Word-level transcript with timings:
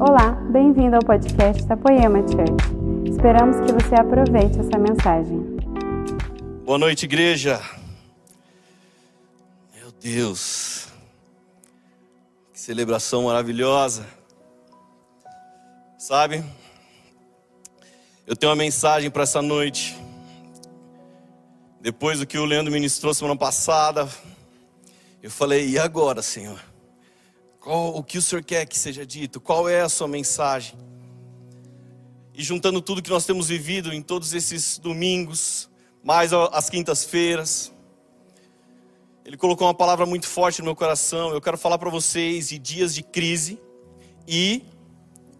Olá, 0.00 0.30
bem-vindo 0.52 0.94
ao 0.94 1.02
podcast 1.02 1.64
da 1.64 1.76
Poema 1.76 2.20
Church. 2.20 3.10
Esperamos 3.10 3.56
que 3.56 3.72
você 3.72 3.96
aproveite 3.96 4.60
essa 4.60 4.78
mensagem. 4.78 5.40
Boa 6.64 6.78
noite, 6.78 7.04
igreja. 7.04 7.60
Meu 9.74 9.90
Deus, 9.90 10.86
que 12.52 12.60
celebração 12.60 13.24
maravilhosa. 13.24 14.06
Sabe, 15.98 16.44
eu 18.24 18.36
tenho 18.36 18.50
uma 18.50 18.56
mensagem 18.56 19.10
para 19.10 19.24
essa 19.24 19.42
noite. 19.42 19.98
Depois 21.80 22.20
do 22.20 22.26
que 22.26 22.38
o 22.38 22.44
Leandro 22.44 22.72
ministrou 22.72 23.12
semana 23.12 23.36
passada, 23.36 24.08
eu 25.20 25.30
falei: 25.30 25.68
e 25.68 25.76
agora, 25.76 26.22
Senhor? 26.22 26.67
Qual, 27.60 27.96
o 27.96 28.02
que 28.02 28.18
o 28.18 28.22
Senhor 28.22 28.42
quer 28.42 28.66
que 28.66 28.78
seja 28.78 29.04
dito? 29.04 29.40
Qual 29.40 29.68
é 29.68 29.80
a 29.80 29.88
sua 29.88 30.06
mensagem? 30.06 30.78
E 32.32 32.42
juntando 32.42 32.80
tudo 32.80 33.02
que 33.02 33.10
nós 33.10 33.26
temos 33.26 33.48
vivido 33.48 33.92
em 33.92 34.00
todos 34.00 34.32
esses 34.32 34.78
domingos, 34.78 35.68
mais 36.02 36.32
as 36.32 36.70
quintas-feiras, 36.70 37.72
Ele 39.24 39.36
colocou 39.36 39.66
uma 39.66 39.74
palavra 39.74 40.06
muito 40.06 40.26
forte 40.26 40.60
no 40.60 40.66
meu 40.66 40.76
coração. 40.76 41.30
Eu 41.30 41.40
quero 41.40 41.58
falar 41.58 41.78
para 41.78 41.90
vocês 41.90 42.48
de 42.48 42.58
dias 42.58 42.94
de 42.94 43.02
crise 43.02 43.60
e 44.26 44.62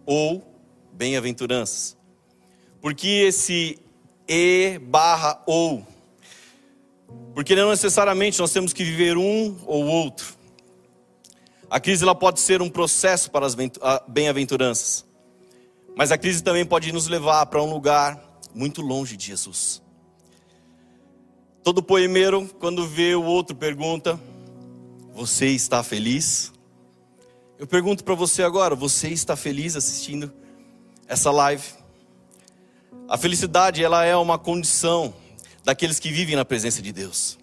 ou 0.05 0.43
bem-aventuranças. 0.91 1.97
Porque 2.81 3.07
esse 3.07 3.79
e 4.27 4.77
barra 4.79 5.41
ou? 5.47 5.87
Porque 7.33 7.55
não 7.55 7.69
necessariamente 7.69 8.39
nós 8.39 8.51
temos 8.51 8.73
que 8.73 8.83
viver 8.83 9.17
um 9.17 9.57
ou 9.65 9.85
outro. 9.85 10.38
A 11.69 11.79
crise 11.79 12.03
ela 12.03 12.15
pode 12.15 12.39
ser 12.39 12.61
um 12.61 12.69
processo 12.69 13.29
para 13.29 13.45
as 13.45 13.55
bem-aventuranças. 14.07 15.05
Mas 15.95 16.11
a 16.11 16.17
crise 16.17 16.41
também 16.41 16.65
pode 16.65 16.91
nos 16.91 17.07
levar 17.07 17.45
para 17.45 17.61
um 17.61 17.71
lugar 17.71 18.19
muito 18.55 18.81
longe 18.81 19.15
de 19.15 19.27
Jesus. 19.27 19.81
Todo 21.63 21.83
poemeiro, 21.83 22.49
quando 22.59 22.87
vê 22.87 23.13
o 23.13 23.23
outro, 23.23 23.55
pergunta: 23.55 24.19
Você 25.13 25.47
está 25.47 25.83
feliz? 25.83 26.51
Eu 27.59 27.67
pergunto 27.67 28.03
para 28.03 28.15
você 28.15 28.41
agora: 28.41 28.73
Você 28.73 29.09
está 29.09 29.35
feliz 29.35 29.75
assistindo 29.75 30.33
essa 31.07 31.29
live? 31.29 31.67
A 33.07 33.17
felicidade, 33.17 33.83
ela 33.83 34.05
é 34.05 34.15
uma 34.15 34.39
condição 34.39 35.13
daqueles 35.63 35.99
que 35.99 36.11
vivem 36.11 36.35
na 36.35 36.45
presença 36.45 36.81
de 36.81 36.91
Deus. 36.91 37.37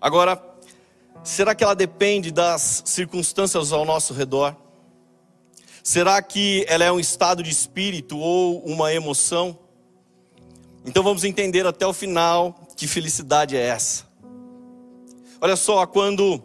Agora, 0.00 0.51
Será 1.24 1.54
que 1.54 1.62
ela 1.62 1.74
depende 1.74 2.32
das 2.32 2.82
circunstâncias 2.84 3.72
ao 3.72 3.84
nosso 3.84 4.12
redor? 4.12 4.56
Será 5.82 6.20
que 6.20 6.64
ela 6.68 6.84
é 6.84 6.90
um 6.90 6.98
estado 6.98 7.42
de 7.42 7.50
espírito 7.50 8.18
ou 8.18 8.64
uma 8.64 8.92
emoção? 8.92 9.56
Então 10.84 11.02
vamos 11.02 11.22
entender 11.22 11.64
até 11.66 11.86
o 11.86 11.92
final 11.92 12.66
que 12.76 12.88
felicidade 12.88 13.56
é 13.56 13.60
essa. 13.60 14.04
Olha 15.40 15.56
só, 15.56 15.86
quando 15.86 16.42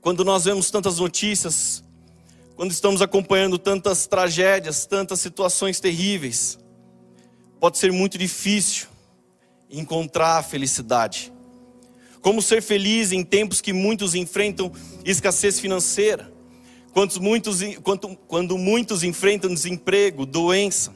quando 0.00 0.24
nós 0.24 0.44
vemos 0.44 0.68
tantas 0.70 0.98
notícias, 0.98 1.84
quando 2.56 2.72
estamos 2.72 3.00
acompanhando 3.00 3.56
tantas 3.56 4.06
tragédias, 4.06 4.84
tantas 4.84 5.20
situações 5.20 5.78
terríveis, 5.78 6.58
pode 7.60 7.78
ser 7.78 7.92
muito 7.92 8.18
difícil 8.18 8.88
encontrar 9.70 10.38
a 10.38 10.42
felicidade. 10.42 11.32
Como 12.22 12.40
ser 12.40 12.62
feliz 12.62 13.10
em 13.10 13.24
tempos 13.24 13.60
que 13.60 13.72
muitos 13.72 14.14
enfrentam 14.14 14.72
escassez 15.04 15.58
financeira? 15.58 16.32
Quando 16.94 17.20
muitos, 17.20 17.60
quando, 17.82 18.16
quando 18.28 18.56
muitos 18.56 19.02
enfrentam 19.02 19.52
desemprego, 19.52 20.24
doença? 20.24 20.94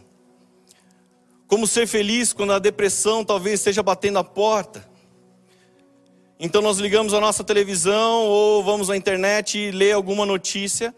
Como 1.48 1.66
ser 1.66 1.88
feliz 1.88 2.32
quando 2.32 2.52
a 2.52 2.60
depressão 2.60 3.24
talvez 3.24 3.60
esteja 3.60 3.82
batendo 3.82 4.20
a 4.20 4.24
porta? 4.24 4.88
Então 6.38 6.62
nós 6.62 6.78
ligamos 6.78 7.12
a 7.12 7.20
nossa 7.20 7.42
televisão 7.42 8.24
ou 8.26 8.62
vamos 8.62 8.88
à 8.88 8.96
internet 8.96 9.58
e 9.58 9.70
ler 9.72 9.92
alguma 9.92 10.24
notícia 10.24 10.94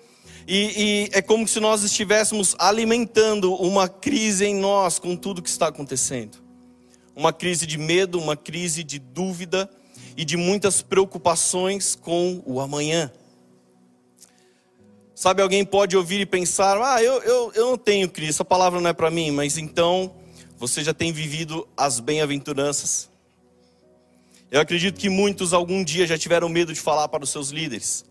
e, 0.47 1.11
e, 1.11 1.11
é 1.12 1.22
como 1.22 1.47
se 1.47 1.61
nós 1.61 1.83
estivéssemos 1.83 2.56
alimentando 2.59 3.55
uma 3.55 3.88
crise 3.88 4.47
em 4.47 4.55
nós 4.55 4.99
com 4.99 5.15
tudo 5.15 5.43
que 5.43 5.49
está 5.49 5.69
acontecendo. 5.69 6.38
Uma 7.15 7.33
crise 7.33 7.67
de 7.67 7.77
medo, 7.77 8.19
uma 8.19 8.37
crise 8.37 8.83
de 8.83 8.99
dúvida, 8.99 9.71
e 10.19 10.25
de 10.25 10.37
muitas 10.37 10.83
preocupações 10.83 11.95
com 11.95 12.43
o 12.45 12.61
amanhã. 12.61 13.12
Sabe, 15.15 15.41
alguém 15.41 15.65
pode 15.65 15.97
ouvir 15.97 16.21
e 16.21 16.27
pensar: 16.27 16.77
ah, 16.83 17.01
eu, 17.01 17.23
eu, 17.23 17.53
eu 17.55 17.67
não 17.67 17.79
tenho 17.79 18.11
Cristo, 18.11 18.31
essa 18.31 18.45
palavra 18.45 18.81
não 18.81 18.91
é 18.91 18.93
para 18.93 19.12
mim, 19.12 19.31
mas 19.31 19.56
então 19.56 20.12
você 20.56 20.83
já 20.83 20.93
tem 20.93 21.12
vivido 21.12 21.69
as 21.77 22.01
bem-aventuranças. 22.01 23.09
Eu 24.51 24.61
acredito 24.61 24.99
que 24.99 25.09
muitos 25.09 25.53
algum 25.53 25.84
dia 25.84 26.05
já 26.05 26.19
tiveram 26.19 26.49
medo 26.49 26.73
de 26.73 26.81
falar 26.81 27.06
para 27.06 27.23
os 27.23 27.31
seus 27.31 27.50
líderes, 27.50 28.05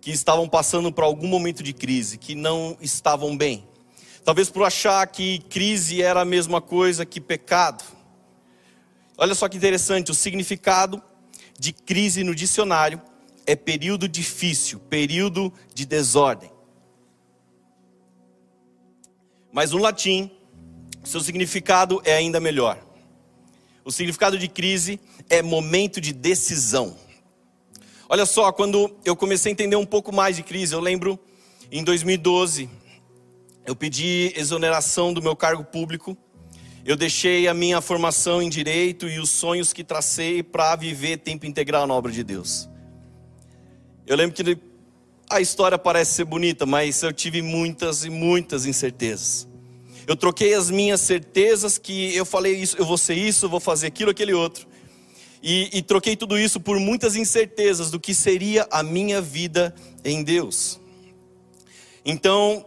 que 0.00 0.10
estavam 0.10 0.48
passando 0.48 0.90
por 0.90 1.04
algum 1.04 1.28
momento 1.28 1.62
de 1.62 1.74
crise, 1.74 2.16
que 2.16 2.34
não 2.34 2.78
estavam 2.80 3.36
bem. 3.36 3.62
Talvez 4.24 4.48
por 4.48 4.62
achar 4.62 5.06
que 5.06 5.40
crise 5.50 6.00
era 6.00 6.22
a 6.22 6.24
mesma 6.24 6.62
coisa 6.62 7.04
que 7.04 7.20
pecado. 7.20 7.84
Olha 9.18 9.34
só 9.34 9.50
que 9.50 9.58
interessante, 9.58 10.10
o 10.10 10.14
significado 10.14 11.02
de 11.58 11.72
crise 11.72 12.24
no 12.24 12.34
dicionário 12.34 13.00
é 13.46 13.56
período 13.56 14.08
difícil, 14.08 14.78
período 14.78 15.52
de 15.74 15.84
desordem. 15.84 16.50
Mas 19.52 19.72
no 19.72 19.78
latim, 19.78 20.30
seu 21.04 21.20
significado 21.20 22.00
é 22.04 22.14
ainda 22.14 22.40
melhor. 22.40 22.82
O 23.84 23.90
significado 23.90 24.38
de 24.38 24.48
crise 24.48 25.00
é 25.28 25.42
momento 25.42 26.00
de 26.00 26.12
decisão. 26.12 26.96
Olha 28.08 28.24
só, 28.24 28.52
quando 28.52 28.94
eu 29.04 29.16
comecei 29.16 29.50
a 29.50 29.52
entender 29.52 29.76
um 29.76 29.86
pouco 29.86 30.14
mais 30.14 30.36
de 30.36 30.42
crise, 30.42 30.74
eu 30.74 30.80
lembro 30.80 31.18
em 31.70 31.82
2012, 31.82 32.68
eu 33.66 33.74
pedi 33.74 34.32
exoneração 34.36 35.12
do 35.12 35.22
meu 35.22 35.34
cargo 35.34 35.64
público 35.64 36.16
eu 36.84 36.96
deixei 36.96 37.46
a 37.46 37.54
minha 37.54 37.80
formação 37.80 38.42
em 38.42 38.48
direito 38.48 39.08
e 39.08 39.18
os 39.18 39.30
sonhos 39.30 39.72
que 39.72 39.84
tracei 39.84 40.42
para 40.42 40.74
viver 40.74 41.18
tempo 41.18 41.46
integral 41.46 41.86
na 41.86 41.94
obra 41.94 42.10
de 42.10 42.24
Deus. 42.24 42.68
Eu 44.04 44.16
lembro 44.16 44.34
que 44.34 44.58
a 45.30 45.40
história 45.40 45.78
parece 45.78 46.14
ser 46.14 46.24
bonita, 46.24 46.66
mas 46.66 47.02
eu 47.02 47.12
tive 47.12 47.40
muitas 47.40 48.04
e 48.04 48.10
muitas 48.10 48.66
incertezas. 48.66 49.48
Eu 50.06 50.16
troquei 50.16 50.54
as 50.54 50.70
minhas 50.70 51.00
certezas 51.00 51.78
que 51.78 52.14
eu 52.16 52.26
falei 52.26 52.56
isso, 52.56 52.76
eu 52.76 52.84
vou 52.84 52.98
ser 52.98 53.16
isso, 53.16 53.48
vou 53.48 53.60
fazer 53.60 53.86
aquilo, 53.86 54.10
aquele 54.10 54.32
outro. 54.32 54.66
E, 55.40 55.70
e 55.72 55.82
troquei 55.82 56.16
tudo 56.16 56.36
isso 56.36 56.58
por 56.58 56.78
muitas 56.80 57.14
incertezas 57.14 57.90
do 57.90 58.00
que 58.00 58.12
seria 58.12 58.66
a 58.70 58.82
minha 58.82 59.20
vida 59.20 59.74
em 60.04 60.22
Deus. 60.24 60.80
Então, 62.04 62.64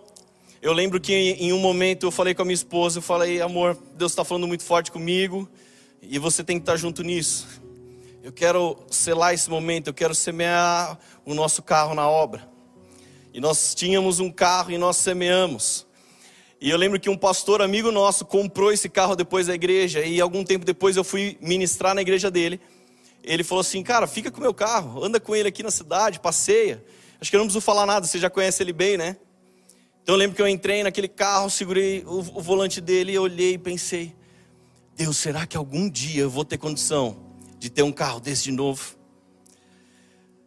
eu 0.66 0.74
lembro 0.74 1.00
que 1.00 1.14
em 1.14 1.54
um 1.54 1.60
momento 1.60 2.08
eu 2.08 2.12
falei 2.12 2.34
com 2.34 2.42
a 2.42 2.46
minha 2.46 2.56
esposa, 2.56 2.98
eu 2.98 3.02
falei, 3.04 3.40
amor, 3.40 3.78
Deus 3.96 4.14
está 4.14 4.26
falando 4.26 4.48
muito 4.48 4.64
forte 4.64 4.92
comigo 4.92 5.48
e 6.02 6.18
você 6.18 6.44
tem 6.44 6.58
que 6.58 6.64
estar 6.64 6.76
junto 6.76 7.04
nisso. 7.04 7.62
Eu 8.24 8.32
quero 8.32 8.76
selar 8.90 9.36
esse 9.36 9.48
momento, 9.48 9.90
eu 9.90 9.94
quero 9.94 10.16
semear 10.16 10.98
o 11.24 11.36
nosso 11.36 11.62
carro 11.62 11.94
na 11.94 12.10
obra. 12.10 12.50
E 13.32 13.40
nós 13.40 13.76
tínhamos 13.76 14.20
um 14.20 14.32
carro 14.32 14.72
e 14.72 14.78
nós 14.80 14.98
semeamos. 14.98 15.86
E 16.60 16.72
eu 16.72 16.78
lembro 16.80 17.00
que 17.00 17.12
um 17.12 17.18
pastor 17.18 17.62
amigo 17.62 17.92
nosso 17.92 18.26
comprou 18.26 18.72
esse 18.72 18.90
carro 18.90 19.16
depois 19.16 19.46
da 19.46 19.54
igreja 19.54 20.02
e 20.04 20.20
algum 20.20 20.44
tempo 20.44 20.66
depois 20.66 20.98
eu 20.98 21.04
fui 21.04 21.38
ministrar 21.42 21.94
na 21.94 22.02
igreja 22.02 22.32
dele. 22.32 22.60
Ele 23.24 23.44
falou 23.44 23.62
assim: 23.62 23.84
"Cara, 23.84 24.08
fica 24.08 24.32
com 24.32 24.40
o 24.40 24.42
meu 24.42 24.54
carro, 24.54 25.06
anda 25.06 25.20
com 25.20 25.36
ele 25.36 25.48
aqui 25.48 25.62
na 25.62 25.70
cidade, 25.70 26.20
passeia". 26.20 26.84
Acho 27.22 27.30
que 27.30 27.36
eu 27.36 27.40
não 27.40 27.46
preciso 27.46 27.64
falar 27.64 27.86
nada, 27.86 28.08
você 28.08 28.18
já 28.18 28.32
conhece 28.32 28.64
ele 28.64 28.74
bem, 28.74 28.98
né? 28.98 29.18
Então 30.06 30.14
eu 30.14 30.20
lembro 30.20 30.36
que 30.36 30.42
eu 30.44 30.48
entrei 30.48 30.84
naquele 30.84 31.08
carro, 31.08 31.50
segurei 31.50 32.04
o, 32.06 32.20
o 32.20 32.40
volante 32.40 32.80
dele, 32.80 33.18
olhei 33.18 33.54
e 33.54 33.58
pensei: 33.58 34.16
Deus, 34.96 35.18
será 35.18 35.48
que 35.48 35.58
algum 35.58 35.90
dia 35.90 36.22
eu 36.22 36.30
vou 36.30 36.46
ter 36.46 36.60
condição 36.60 37.18
de 37.58 37.72
ter 37.72 37.82
um 37.82 37.92
carro 37.92 38.20
desse 38.20 38.44
de 38.44 38.52
novo? 38.52 38.96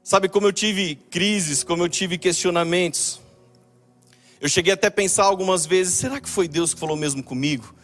Sabe 0.01 0.29
como 0.29 0.47
eu 0.47 0.53
tive 0.53 0.95
crises, 0.95 1.65
como 1.65 1.83
eu 1.83 1.89
tive 1.89 2.17
questionamentos. 2.17 3.21
Eu 4.41 4.49
cheguei 4.49 4.73
até 4.73 4.87
a 4.87 4.93
pensar 4.93 5.25
algumas 5.25 5.67
vezes: 5.67 5.95
será 5.95 6.21
que 6.21 6.29
foi 6.29 6.47
Deus 6.47 6.73
que 6.73 6.79
falou 6.79 6.97
mesmo 6.97 7.21
comigo? 7.21 7.75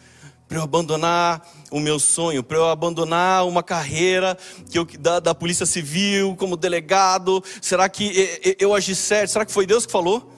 Para 0.47 0.59
eu 0.59 0.63
abandonar 0.63 1.45
o 1.69 1.81
meu 1.81 1.99
sonho, 1.99 2.41
para 2.41 2.55
eu 2.55 2.69
abandonar 2.69 3.45
uma 3.45 3.61
carreira 3.61 4.37
que 4.71 4.79
eu, 4.79 4.85
da, 4.97 5.19
da 5.19 5.35
Polícia 5.35 5.65
Civil 5.65 6.37
como 6.37 6.55
delegado, 6.55 7.43
será 7.61 7.89
que 7.89 8.55
eu 8.57 8.73
agi 8.73 8.95
certo? 8.95 9.31
Será 9.31 9.45
que 9.45 9.51
foi 9.51 9.65
Deus 9.65 9.85
que 9.85 9.91
falou? 9.91 10.34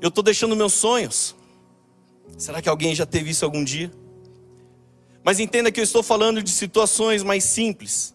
Eu 0.00 0.08
estou 0.08 0.22
deixando 0.22 0.54
meus 0.54 0.72
sonhos. 0.72 1.34
Será 2.36 2.62
que 2.62 2.68
alguém 2.68 2.94
já 2.94 3.04
teve 3.04 3.30
isso 3.30 3.44
algum 3.44 3.64
dia? 3.64 3.90
Mas 5.24 5.40
entenda 5.40 5.72
que 5.72 5.80
eu 5.80 5.84
estou 5.84 6.02
falando 6.02 6.42
de 6.42 6.50
situações 6.50 7.22
mais 7.22 7.44
simples. 7.44 8.14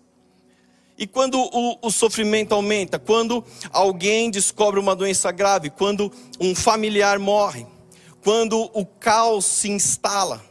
E 0.97 1.05
quando 1.05 1.39
o, 1.39 1.77
o, 1.81 1.91
sofrimento 1.91 2.53
aumenta, 2.53 2.99
quando 2.99 3.43
alguém 3.71 4.29
descobre 4.29 4.79
uma 4.79 4.95
doença 4.95 5.31
grave, 5.31 5.69
quando 5.69 6.11
um 6.39 6.55
familiar 6.55 7.19
morre, 7.19 7.65
quando 8.23 8.69
o 8.73 8.85
caos 8.85 9.45
se 9.45 9.69
instala. 9.69 10.41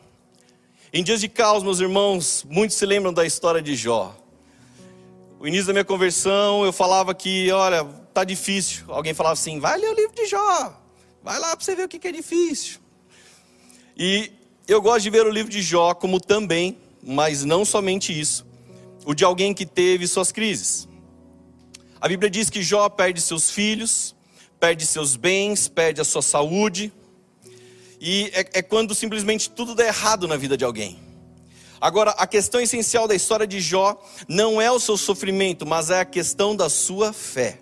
Em 0.93 1.02
dias 1.02 1.20
de 1.20 1.28
caos, 1.28 1.62
meus 1.62 1.81
irmãos, 1.81 2.44
muitos 2.50 2.76
se 2.76 2.85
lembram 2.85 3.12
da 3.12 3.25
história 3.25 3.62
de 3.62 3.75
Jó. 3.75 4.14
O 5.40 5.46
início 5.46 5.69
da 5.69 5.73
minha 5.73 5.85
conversão, 5.85 6.64
eu 6.64 6.73
falava 6.73 7.14
que, 7.14 7.50
olha, 7.50 7.85
tá 8.12 8.25
difícil. 8.25 8.85
Alguém 8.88 9.14
falava 9.14 9.32
assim: 9.32 9.58
vai 9.58 9.78
ler 9.78 9.90
o 9.90 9.94
livro 9.94 10.14
de 10.14 10.26
Jó, 10.26 10.81
vai 11.22 11.38
lá 11.38 11.56
para 11.56 11.64
você 11.64 11.74
ver 11.74 11.84
o 11.84 11.88
que 11.88 12.06
é 12.06 12.12
difícil. 12.12 12.80
E 13.96 14.32
eu 14.66 14.80
gosto 14.80 15.02
de 15.02 15.10
ver 15.10 15.26
o 15.26 15.30
livro 15.30 15.50
de 15.50 15.62
Jó 15.62 15.94
como 15.94 16.20
também, 16.20 16.78
mas 17.02 17.44
não 17.44 17.64
somente 17.64 18.19
isso 18.19 18.52
o 19.04 19.14
de 19.14 19.24
alguém 19.24 19.52
que 19.52 19.66
teve 19.66 20.06
suas 20.06 20.32
crises. 20.32 20.88
A 22.00 22.08
Bíblia 22.08 22.30
diz 22.30 22.50
que 22.50 22.62
Jó 22.62 22.88
perde 22.88 23.20
seus 23.20 23.50
filhos, 23.50 24.14
perde 24.58 24.86
seus 24.86 25.16
bens, 25.16 25.69
perde 25.69 26.00
a 26.00 26.04
sua 26.04 26.22
saúde, 26.22 26.92
e 28.00 28.30
é, 28.34 28.58
é 28.58 28.62
quando 28.62 28.94
simplesmente 28.94 29.50
tudo 29.50 29.75
dá 29.75 29.86
errado 29.86 30.26
na 30.26 30.36
vida 30.36 30.56
de 30.56 30.64
alguém. 30.64 30.98
Agora, 31.80 32.12
a 32.12 32.26
questão 32.26 32.60
essencial 32.60 33.08
da 33.08 33.14
história 33.14 33.46
de 33.46 33.60
Jó 33.60 34.00
não 34.28 34.60
é 34.60 34.70
o 34.70 34.78
seu 34.78 34.96
sofrimento, 34.96 35.66
mas 35.66 35.90
é 35.90 36.00
a 36.00 36.04
questão 36.04 36.54
da 36.54 36.68
sua 36.68 37.12
fé. 37.12 37.58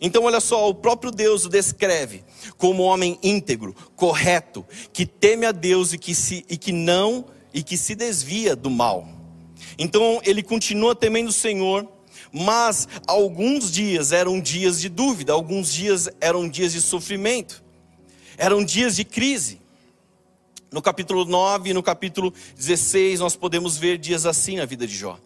Então, 0.00 0.24
olha 0.24 0.40
só, 0.40 0.68
o 0.68 0.74
próprio 0.74 1.10
Deus 1.10 1.44
o 1.44 1.48
descreve 1.48 2.24
como 2.56 2.82
um 2.82 2.86
homem 2.86 3.18
íntegro, 3.22 3.74
correto, 3.94 4.64
que 4.92 5.04
teme 5.04 5.44
a 5.44 5.52
Deus 5.52 5.92
e 5.92 5.98
que, 5.98 6.14
se, 6.14 6.44
e 6.48 6.56
que 6.56 6.72
não 6.72 7.26
e 7.52 7.62
que 7.62 7.76
se 7.76 7.94
desvia 7.94 8.56
do 8.56 8.70
mal. 8.70 9.06
Então 9.78 10.20
ele 10.24 10.42
continua 10.42 10.94
temendo 10.94 11.28
o 11.28 11.32
Senhor, 11.32 11.88
mas 12.32 12.88
alguns 13.06 13.70
dias 13.70 14.12
eram 14.12 14.40
dias 14.40 14.80
de 14.80 14.88
dúvida, 14.88 15.32
alguns 15.32 15.72
dias 15.72 16.08
eram 16.20 16.48
dias 16.48 16.72
de 16.72 16.80
sofrimento, 16.80 17.62
eram 18.36 18.64
dias 18.64 18.96
de 18.96 19.04
crise. 19.04 19.60
No 20.70 20.80
capítulo 20.80 21.24
9 21.24 21.70
e 21.70 21.74
no 21.74 21.82
capítulo 21.82 22.32
16 22.56 23.20
nós 23.20 23.34
podemos 23.34 23.76
ver 23.76 23.98
dias 23.98 24.24
assim 24.24 24.56
na 24.56 24.64
vida 24.64 24.86
de 24.86 24.96
Jó. 24.96 25.18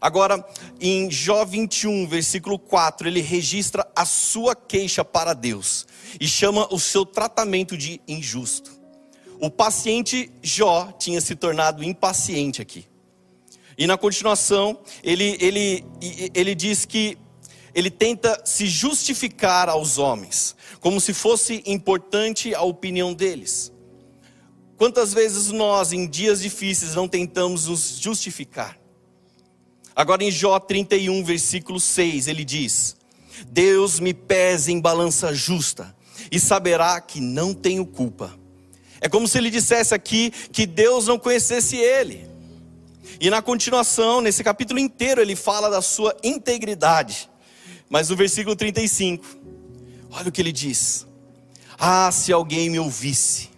Agora, 0.00 0.42
em 0.80 1.10
Jó 1.10 1.44
21, 1.44 2.06
versículo 2.06 2.58
4, 2.58 3.06
ele 3.06 3.20
registra 3.20 3.86
a 3.94 4.06
sua 4.06 4.56
queixa 4.56 5.04
para 5.04 5.34
Deus 5.34 5.86
e 6.18 6.26
chama 6.26 6.66
o 6.72 6.80
seu 6.80 7.04
tratamento 7.04 7.76
de 7.76 8.00
injusto. 8.08 8.80
O 9.38 9.50
paciente 9.50 10.30
Jó 10.42 10.90
tinha 10.98 11.20
se 11.20 11.36
tornado 11.36 11.84
impaciente 11.84 12.62
aqui. 12.62 12.86
E 13.76 13.86
na 13.86 13.98
continuação, 13.98 14.78
ele, 15.02 15.36
ele, 15.40 15.84
ele 16.34 16.54
diz 16.54 16.84
que 16.84 17.18
ele 17.74 17.90
tenta 17.90 18.40
se 18.44 18.66
justificar 18.66 19.68
aos 19.68 19.98
homens, 19.98 20.56
como 20.80 21.00
se 21.00 21.12
fosse 21.12 21.62
importante 21.66 22.54
a 22.54 22.62
opinião 22.62 23.12
deles. 23.12 23.72
Quantas 24.76 25.12
vezes 25.12 25.50
nós, 25.50 25.92
em 25.92 26.06
dias 26.08 26.40
difíceis, 26.40 26.94
não 26.94 27.06
tentamos 27.06 27.66
nos 27.66 27.98
justificar? 27.98 28.79
Agora 29.94 30.24
em 30.24 30.30
Jó 30.30 30.58
31, 30.58 31.24
versículo 31.24 31.80
6, 31.80 32.26
ele 32.28 32.44
diz: 32.44 32.96
Deus 33.48 34.00
me 34.00 34.14
pesa 34.14 34.70
em 34.70 34.80
balança 34.80 35.34
justa 35.34 35.94
e 36.30 36.38
saberá 36.38 37.00
que 37.00 37.20
não 37.20 37.52
tenho 37.52 37.84
culpa. 37.84 38.38
É 39.00 39.08
como 39.08 39.26
se 39.26 39.38
ele 39.38 39.50
dissesse 39.50 39.94
aqui 39.94 40.30
que 40.52 40.66
Deus 40.66 41.06
não 41.06 41.18
conhecesse 41.18 41.76
ele. 41.76 42.28
E 43.20 43.28
na 43.28 43.42
continuação, 43.42 44.20
nesse 44.20 44.44
capítulo 44.44 44.78
inteiro, 44.78 45.20
ele 45.20 45.34
fala 45.34 45.68
da 45.68 45.82
sua 45.82 46.16
integridade. 46.22 47.28
Mas 47.88 48.08
no 48.08 48.16
versículo 48.16 48.54
35, 48.54 49.24
olha 50.10 50.28
o 50.28 50.32
que 50.32 50.40
ele 50.40 50.52
diz: 50.52 51.06
Ah, 51.78 52.10
se 52.12 52.32
alguém 52.32 52.70
me 52.70 52.78
ouvisse. 52.78 53.49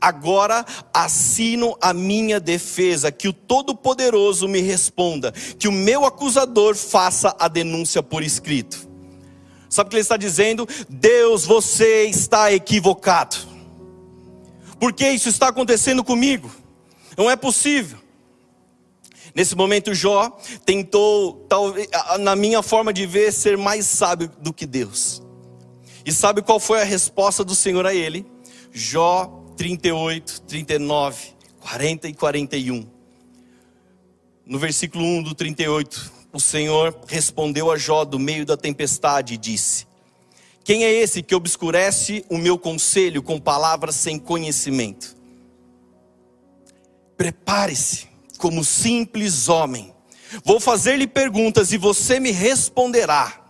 Agora 0.00 0.64
assino 0.92 1.76
a 1.80 1.92
minha 1.92 2.40
defesa, 2.40 3.10
que 3.12 3.28
o 3.28 3.32
Todo-Poderoso 3.32 4.48
me 4.48 4.60
responda, 4.60 5.32
que 5.32 5.68
o 5.68 5.72
meu 5.72 6.04
acusador 6.04 6.74
faça 6.74 7.34
a 7.38 7.48
denúncia 7.48 8.02
por 8.02 8.22
escrito. 8.22 8.88
Sabe 9.68 9.86
o 9.86 9.90
que 9.90 9.96
ele 9.96 10.02
está 10.02 10.16
dizendo? 10.16 10.68
Deus, 10.88 11.44
você 11.44 12.04
está 12.04 12.52
equivocado. 12.52 13.36
Porque 14.80 15.08
isso 15.08 15.28
está 15.28 15.48
acontecendo 15.48 16.02
comigo? 16.02 16.50
Não 17.16 17.30
é 17.30 17.36
possível. 17.36 17.98
Nesse 19.34 19.54
momento, 19.54 19.94
Jó 19.94 20.36
tentou, 20.64 21.46
na 22.18 22.34
minha 22.34 22.62
forma 22.62 22.92
de 22.92 23.06
ver, 23.06 23.32
ser 23.32 23.56
mais 23.56 23.86
sábio 23.86 24.30
do 24.40 24.52
que 24.52 24.66
Deus. 24.66 25.22
E 26.04 26.12
sabe 26.12 26.42
qual 26.42 26.58
foi 26.58 26.80
a 26.80 26.84
resposta 26.84 27.44
do 27.44 27.54
Senhor 27.54 27.86
a 27.86 27.94
ele? 27.94 28.26
Jó 28.72 29.39
38, 29.60 30.40
39, 30.48 31.34
40 31.60 32.08
e 32.08 32.14
41. 32.14 32.88
No 34.46 34.58
versículo 34.58 35.04
1 35.04 35.22
do 35.22 35.34
38, 35.34 36.10
o 36.32 36.40
Senhor 36.40 36.98
respondeu 37.06 37.70
a 37.70 37.76
Jó 37.76 38.06
do 38.06 38.18
meio 38.18 38.46
da 38.46 38.56
tempestade 38.56 39.34
e 39.34 39.36
disse: 39.36 39.86
Quem 40.64 40.84
é 40.84 40.90
esse 40.90 41.22
que 41.22 41.34
obscurece 41.34 42.24
o 42.30 42.38
meu 42.38 42.58
conselho 42.58 43.22
com 43.22 43.38
palavras 43.38 43.96
sem 43.96 44.18
conhecimento? 44.18 45.14
Prepare-se 47.14 48.08
como 48.38 48.64
simples 48.64 49.50
homem. 49.50 49.92
Vou 50.42 50.58
fazer-lhe 50.58 51.06
perguntas 51.06 51.70
e 51.70 51.76
você 51.76 52.18
me 52.18 52.30
responderá. 52.30 53.44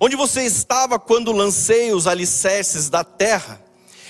Onde 0.00 0.14
você 0.14 0.44
estava 0.44 1.00
quando 1.00 1.32
lancei 1.32 1.92
os 1.92 2.06
alicerces 2.06 2.88
da 2.88 3.02
terra? 3.02 3.61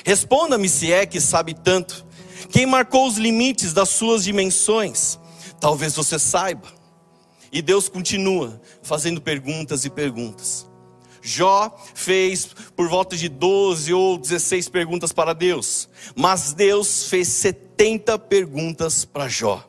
Responda-me 0.04 0.68
se 0.68 0.92
é 0.92 1.06
que 1.06 1.20
sabe 1.20 1.54
tanto. 1.54 2.06
Quem 2.50 2.66
marcou 2.66 3.06
os 3.06 3.16
limites 3.16 3.72
das 3.72 3.88
suas 3.88 4.24
dimensões? 4.24 5.18
Talvez 5.60 5.94
você 5.94 6.18
saiba. 6.18 6.68
E 7.52 7.60
Deus 7.62 7.88
continua 7.88 8.60
fazendo 8.82 9.20
perguntas 9.20 9.84
e 9.84 9.90
perguntas. 9.90 10.66
Jó 11.22 11.78
fez 11.94 12.46
por 12.74 12.88
volta 12.88 13.16
de 13.16 13.28
12 13.28 13.92
ou 13.94 14.18
16 14.18 14.68
perguntas 14.68 15.12
para 15.12 15.32
Deus, 15.32 15.88
mas 16.16 16.52
Deus 16.52 17.04
fez 17.04 17.28
70 17.28 18.18
perguntas 18.18 19.04
para 19.04 19.28
Jó. 19.28 19.64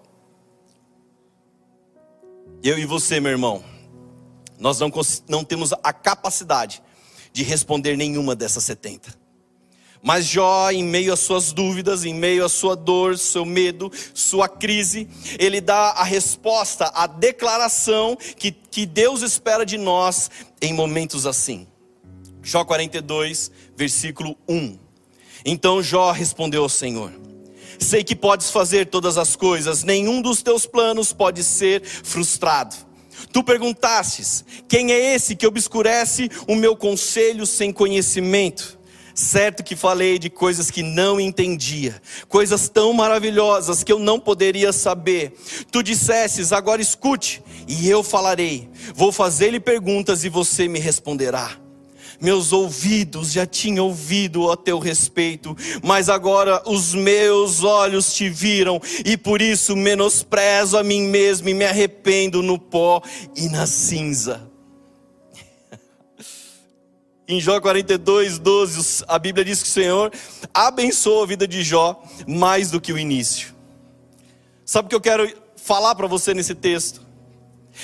Eu 2.63 2.79
e 2.79 2.85
você, 2.85 3.19
meu 3.19 3.31
irmão, 3.31 3.63
nós 4.57 4.79
não, 4.79 4.91
não 5.27 5.43
temos 5.43 5.73
a 5.83 5.93
capacidade 5.93 6.81
de 7.31 7.43
responder 7.43 7.95
nenhuma 7.95 8.35
dessas 8.35 8.63
70. 8.63 9.22
Mas 10.03 10.25
Jó, 10.25 10.69
em 10.69 10.83
meio 10.83 11.13
às 11.13 11.21
suas 11.21 11.53
dúvidas, 11.53 12.03
em 12.03 12.13
meio 12.13 12.43
à 12.43 12.49
sua 12.49 12.75
dor, 12.75 13.17
seu 13.17 13.45
medo, 13.45 13.89
sua 14.13 14.49
crise, 14.49 15.07
ele 15.39 15.61
dá 15.61 15.91
a 15.91 16.03
resposta, 16.03 16.91
a 16.93 17.07
declaração 17.07 18.17
que, 18.37 18.51
que 18.51 18.85
Deus 18.85 19.21
espera 19.21 19.65
de 19.65 19.77
nós 19.77 20.29
em 20.61 20.73
momentos 20.73 21.25
assim. 21.25 21.65
Jó 22.41 22.65
42, 22.65 23.49
versículo 23.77 24.35
1. 24.45 24.77
Então 25.45 25.81
Jó 25.81 26.11
respondeu 26.11 26.63
ao 26.63 26.69
Senhor: 26.69 27.13
Sei 27.79 28.03
que 28.03 28.15
podes 28.15 28.49
fazer 28.49 28.87
todas 28.87 29.17
as 29.17 29.37
coisas, 29.37 29.83
nenhum 29.83 30.21
dos 30.21 30.41
teus 30.41 30.65
planos 30.65 31.13
pode 31.13 31.45
ser 31.45 31.81
frustrado. 31.81 32.75
Tu 33.31 33.41
perguntastes: 33.41 34.43
quem 34.67 34.91
é 34.91 35.15
esse 35.15 35.33
que 35.33 35.47
obscurece 35.47 36.29
o 36.45 36.55
meu 36.55 36.75
conselho 36.75 37.45
sem 37.45 37.71
conhecimento? 37.71 38.82
Certo 39.13 39.63
que 39.63 39.75
falei 39.75 40.17
de 40.17 40.29
coisas 40.29 40.71
que 40.71 40.81
não 40.81 41.19
entendia, 41.19 42.01
coisas 42.27 42.67
tão 42.67 42.91
maravilhosas 42.93 43.83
que 43.83 43.91
eu 43.91 43.99
não 43.99 44.19
poderia 44.19 44.73
saber. 44.73 45.33
Tu 45.71 45.83
dissestes: 45.83 46.51
agora 46.51 46.81
escute, 46.81 47.43
e 47.67 47.87
eu 47.87 48.01
falarei. 48.01 48.69
Vou 48.95 49.11
fazer-lhe 49.11 49.59
perguntas 49.59 50.23
e 50.23 50.29
você 50.29 50.67
me 50.67 50.79
responderá 50.79 51.63
meus 52.23 52.53
ouvidos 52.53 53.33
já 53.33 53.45
tinham 53.45 53.87
ouvido 53.87 54.49
a 54.49 54.55
teu 54.55 54.79
respeito, 54.79 55.57
mas 55.83 56.07
agora 56.07 56.61
os 56.65 56.93
meus 56.93 57.63
olhos 57.65 58.13
te 58.13 58.29
viram, 58.29 58.79
e 59.03 59.17
por 59.17 59.41
isso 59.41 59.75
menosprezo 59.75 60.77
a 60.77 60.83
mim 60.83 61.01
mesmo 61.03 61.49
e 61.49 61.53
me 61.53 61.65
arrependo 61.65 62.41
no 62.41 62.57
pó 62.57 63.01
e 63.35 63.49
na 63.49 63.67
cinza. 63.67 64.52
Em 67.25 67.39
Jó 67.39 67.59
42, 67.61 68.37
12, 68.37 69.05
a 69.07 69.17
Bíblia 69.17 69.45
diz 69.45 69.63
que 69.63 69.69
o 69.69 69.71
Senhor 69.71 70.11
abençoou 70.53 71.23
a 71.23 71.25
vida 71.25 71.47
de 71.47 71.63
Jó 71.63 72.03
mais 72.27 72.69
do 72.69 72.81
que 72.81 72.91
o 72.91 72.97
início. 72.97 73.55
Sabe 74.65 74.87
o 74.87 74.89
que 74.89 74.95
eu 74.95 75.01
quero 75.01 75.31
falar 75.55 75.95
para 75.95 76.05
você 76.05 76.33
nesse 76.33 76.53
texto? 76.53 77.01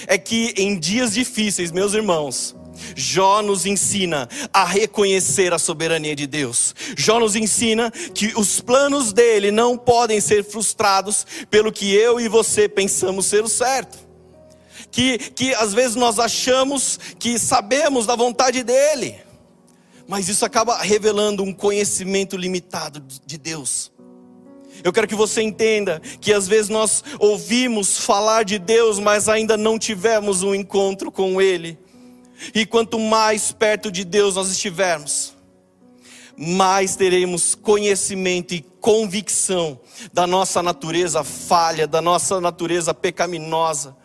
É 0.07 0.17
que 0.17 0.53
em 0.57 0.77
dias 0.77 1.13
difíceis, 1.13 1.71
meus 1.71 1.93
irmãos, 1.93 2.53
Jó 2.95 3.41
nos 3.41 3.65
ensina 3.65 4.27
a 4.53 4.65
reconhecer 4.65 5.53
a 5.53 5.59
soberania 5.59 6.15
de 6.15 6.27
Deus. 6.27 6.75
Jó 6.97 7.17
nos 7.17 7.35
ensina 7.35 7.91
que 7.91 8.33
os 8.35 8.59
planos 8.59 9.13
dele 9.13 9.51
não 9.51 9.77
podem 9.77 10.19
ser 10.19 10.43
frustrados 10.43 11.25
pelo 11.49 11.71
que 11.71 11.93
eu 11.93 12.19
e 12.19 12.27
você 12.27 12.67
pensamos 12.67 13.25
ser 13.25 13.43
o 13.43 13.49
certo. 13.49 13.97
que, 14.91 15.17
que 15.17 15.53
às 15.55 15.73
vezes 15.73 15.95
nós 15.95 16.19
achamos 16.19 16.99
que 17.17 17.39
sabemos 17.39 18.05
da 18.05 18.15
vontade 18.15 18.63
dEle, 18.63 19.28
mas 20.09 20.27
isso 20.27 20.43
acaba 20.43 20.75
revelando 20.79 21.43
um 21.43 21.53
conhecimento 21.53 22.35
limitado 22.35 22.99
de 23.27 23.37
Deus. 23.37 23.91
Eu 24.83 24.91
quero 24.91 25.07
que 25.07 25.13
você 25.13 25.43
entenda 25.43 26.01
que 26.19 26.33
às 26.33 26.47
vezes 26.47 26.67
nós 26.67 27.03
ouvimos 27.19 27.99
falar 27.99 28.43
de 28.43 28.57
Deus, 28.57 28.97
mas 28.97 29.29
ainda 29.29 29.55
não 29.55 29.77
tivemos 29.77 30.41
um 30.41 30.55
encontro 30.55 31.11
com 31.11 31.39
Ele. 31.39 31.77
E 32.55 32.65
quanto 32.65 32.97
mais 32.97 33.51
perto 33.51 33.91
de 33.91 34.03
Deus 34.03 34.33
nós 34.33 34.49
estivermos, 34.49 35.35
mais 36.35 36.95
teremos 36.95 37.53
conhecimento 37.53 38.55
e 38.55 38.61
convicção 38.81 39.79
da 40.11 40.25
nossa 40.25 40.63
natureza 40.63 41.23
falha, 41.23 41.85
da 41.85 42.01
nossa 42.01 42.41
natureza 42.41 42.95
pecaminosa, 42.95 43.95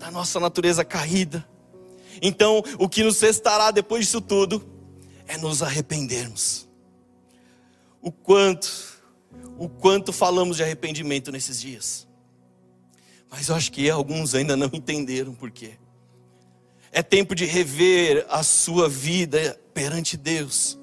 da 0.00 0.10
nossa 0.10 0.40
natureza 0.40 0.82
caída. 0.82 1.46
Então, 2.24 2.62
o 2.78 2.88
que 2.88 3.02
nos 3.02 3.20
restará 3.20 3.72
depois 3.72 4.04
disso 4.04 4.20
tudo 4.20 4.64
é 5.26 5.36
nos 5.36 5.60
arrependermos. 5.60 6.68
O 8.00 8.12
quanto, 8.12 8.70
o 9.58 9.68
quanto 9.68 10.12
falamos 10.12 10.56
de 10.56 10.62
arrependimento 10.62 11.32
nesses 11.32 11.60
dias. 11.60 12.06
Mas 13.28 13.48
eu 13.48 13.56
acho 13.56 13.72
que 13.72 13.90
alguns 13.90 14.36
ainda 14.36 14.56
não 14.56 14.70
entenderam 14.72 15.34
por 15.34 15.50
quê. 15.50 15.72
É 16.92 17.02
tempo 17.02 17.34
de 17.34 17.44
rever 17.44 18.24
a 18.28 18.44
sua 18.44 18.88
vida 18.88 19.58
perante 19.74 20.16
Deus. 20.16 20.78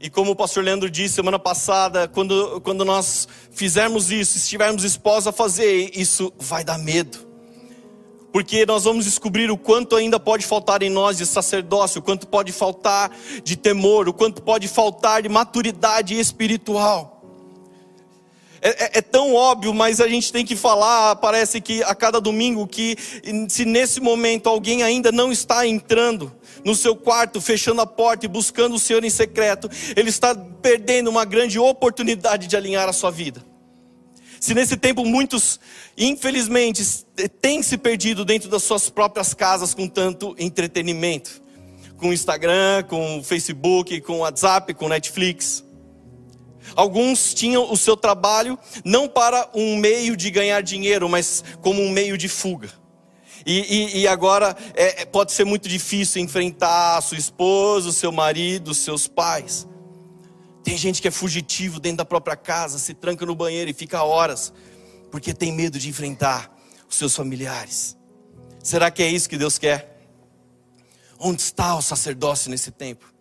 E 0.00 0.08
como 0.08 0.30
o 0.30 0.36
pastor 0.36 0.64
Leandro 0.64 0.88
disse 0.88 1.16
semana 1.16 1.38
passada, 1.38 2.08
quando, 2.08 2.60
quando 2.62 2.84
nós 2.84 3.28
fizermos 3.50 4.10
isso, 4.10 4.38
estivermos 4.38 4.82
dispostos 4.82 5.26
a 5.26 5.32
fazer, 5.32 5.90
isso 5.94 6.32
vai 6.38 6.64
dar 6.64 6.78
medo. 6.78 7.33
Porque 8.34 8.66
nós 8.66 8.82
vamos 8.82 9.04
descobrir 9.04 9.48
o 9.48 9.56
quanto 9.56 9.94
ainda 9.94 10.18
pode 10.18 10.44
faltar 10.44 10.82
em 10.82 10.90
nós 10.90 11.16
de 11.16 11.24
sacerdócio, 11.24 12.00
o 12.00 12.02
quanto 12.02 12.26
pode 12.26 12.50
faltar 12.50 13.16
de 13.44 13.54
temor, 13.54 14.08
o 14.08 14.12
quanto 14.12 14.42
pode 14.42 14.66
faltar 14.66 15.22
de 15.22 15.28
maturidade 15.28 16.18
espiritual. 16.18 17.22
É, 18.60 18.70
é, 18.70 18.90
é, 18.94 19.00
tão 19.00 19.36
óbvio, 19.36 19.72
mas 19.72 20.00
a 20.00 20.08
gente 20.08 20.32
tem 20.32 20.44
que 20.44 20.56
falar, 20.56 21.14
parece 21.14 21.60
que 21.60 21.80
a 21.84 21.94
cada 21.94 22.20
domingo, 22.20 22.66
que 22.66 22.96
se 23.48 23.64
nesse 23.64 24.00
momento 24.00 24.48
alguém 24.48 24.82
ainda 24.82 25.12
não 25.12 25.30
está 25.30 25.64
entrando 25.64 26.32
no 26.64 26.74
seu 26.74 26.96
quarto, 26.96 27.40
fechando 27.40 27.82
a 27.82 27.86
porta 27.86 28.26
e 28.26 28.28
buscando 28.28 28.74
o 28.74 28.80
Senhor 28.80 29.04
em 29.04 29.10
secreto, 29.10 29.70
ele 29.94 30.08
está 30.08 30.34
perdendo 30.34 31.08
uma 31.08 31.24
grande 31.24 31.56
oportunidade 31.56 32.48
de 32.48 32.56
alinhar 32.56 32.88
a 32.88 32.92
sua 32.92 33.12
vida. 33.12 33.53
Se 34.44 34.52
nesse 34.52 34.76
tempo 34.76 35.06
muitos, 35.06 35.58
infelizmente, 35.96 36.84
têm 37.40 37.62
se 37.62 37.78
perdido 37.78 38.26
dentro 38.26 38.50
das 38.50 38.62
suas 38.62 38.90
próprias 38.90 39.32
casas 39.32 39.72
com 39.72 39.88
tanto 39.88 40.36
entretenimento, 40.38 41.40
com 41.96 42.12
Instagram, 42.12 42.82
com 42.86 43.22
Facebook, 43.24 44.02
com 44.02 44.18
WhatsApp, 44.18 44.74
com 44.74 44.86
Netflix. 44.86 45.64
Alguns 46.76 47.32
tinham 47.32 47.72
o 47.72 47.74
seu 47.78 47.96
trabalho 47.96 48.58
não 48.84 49.08
para 49.08 49.48
um 49.54 49.78
meio 49.78 50.14
de 50.14 50.30
ganhar 50.30 50.60
dinheiro, 50.60 51.08
mas 51.08 51.42
como 51.62 51.80
um 51.80 51.88
meio 51.88 52.18
de 52.18 52.28
fuga. 52.28 52.68
E, 53.46 53.96
e, 53.96 54.00
e 54.00 54.06
agora 54.06 54.54
é, 54.74 55.06
pode 55.06 55.32
ser 55.32 55.46
muito 55.46 55.66
difícil 55.70 56.20
enfrentar 56.20 56.98
a 56.98 57.00
sua 57.00 57.16
esposa, 57.16 57.88
o 57.88 57.92
seu 57.94 58.12
marido, 58.12 58.72
os 58.72 58.76
seus 58.76 59.08
pais. 59.08 59.66
Tem 60.64 60.78
gente 60.78 61.02
que 61.02 61.08
é 61.08 61.10
fugitivo 61.10 61.78
dentro 61.78 61.98
da 61.98 62.04
própria 62.06 62.36
casa, 62.36 62.78
se 62.78 62.94
tranca 62.94 63.26
no 63.26 63.34
banheiro 63.34 63.70
e 63.70 63.74
fica 63.74 64.02
horas, 64.02 64.52
porque 65.10 65.34
tem 65.34 65.52
medo 65.52 65.78
de 65.78 65.90
enfrentar 65.90 66.50
os 66.88 66.96
seus 66.96 67.14
familiares. 67.14 67.96
Será 68.62 68.90
que 68.90 69.02
é 69.02 69.08
isso 69.08 69.28
que 69.28 69.36
Deus 69.36 69.58
quer? 69.58 70.08
Onde 71.18 71.42
está 71.42 71.76
o 71.76 71.82
sacerdócio 71.82 72.50
nesse 72.50 72.70
tempo? 72.70 73.12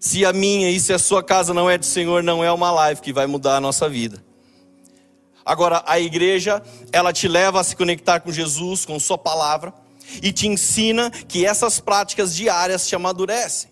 Se 0.00 0.24
a 0.24 0.32
minha 0.32 0.70
e 0.70 0.80
se 0.80 0.92
a 0.92 0.98
sua 0.98 1.22
casa 1.22 1.52
não 1.52 1.68
é 1.68 1.76
do 1.76 1.84
Senhor, 1.84 2.22
não 2.22 2.42
é 2.42 2.50
uma 2.50 2.70
live 2.70 3.02
que 3.02 3.12
vai 3.12 3.26
mudar 3.26 3.56
a 3.56 3.60
nossa 3.60 3.88
vida. 3.88 4.24
Agora, 5.44 5.82
a 5.86 6.00
igreja, 6.00 6.62
ela 6.92 7.12
te 7.12 7.28
leva 7.28 7.60
a 7.60 7.64
se 7.64 7.76
conectar 7.76 8.20
com 8.20 8.32
Jesus, 8.32 8.84
com 8.84 8.98
Sua 8.98 9.18
palavra, 9.18 9.72
e 10.22 10.32
te 10.32 10.46
ensina 10.46 11.10
que 11.10 11.44
essas 11.44 11.80
práticas 11.80 12.34
diárias 12.34 12.86
te 12.86 12.94
amadurecem. 12.94 13.70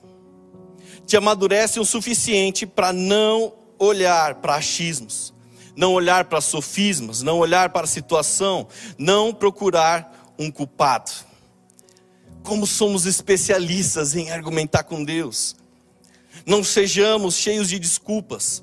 Te 1.07 1.17
amadurecem 1.17 1.81
o 1.81 1.87
suficiente 1.87 2.67
para 2.67 2.93
não 2.93 3.55
olhar 3.79 4.37
para 4.37 4.57
achismos, 4.57 5.33
não 5.77 5.93
olhar 5.93 6.25
para 6.25 6.41
sofismas, 6.41 7.23
não 7.23 7.39
olhar 7.39 7.71
para 7.71 7.85
a 7.85 7.89
situação, 7.89 8.67
não 8.99 9.33
procurar 9.33 10.35
um 10.39 10.51
culpado. 10.51 11.13
Como 12.43 12.67
somos 12.67 13.07
especialistas 13.07 14.15
em 14.15 14.31
argumentar 14.31 14.85
com 14.85 15.05
Deus 15.05 15.57
não 16.47 16.63
sejamos 16.63 17.35
cheios 17.35 17.69
de 17.69 17.79
desculpas 17.79 18.63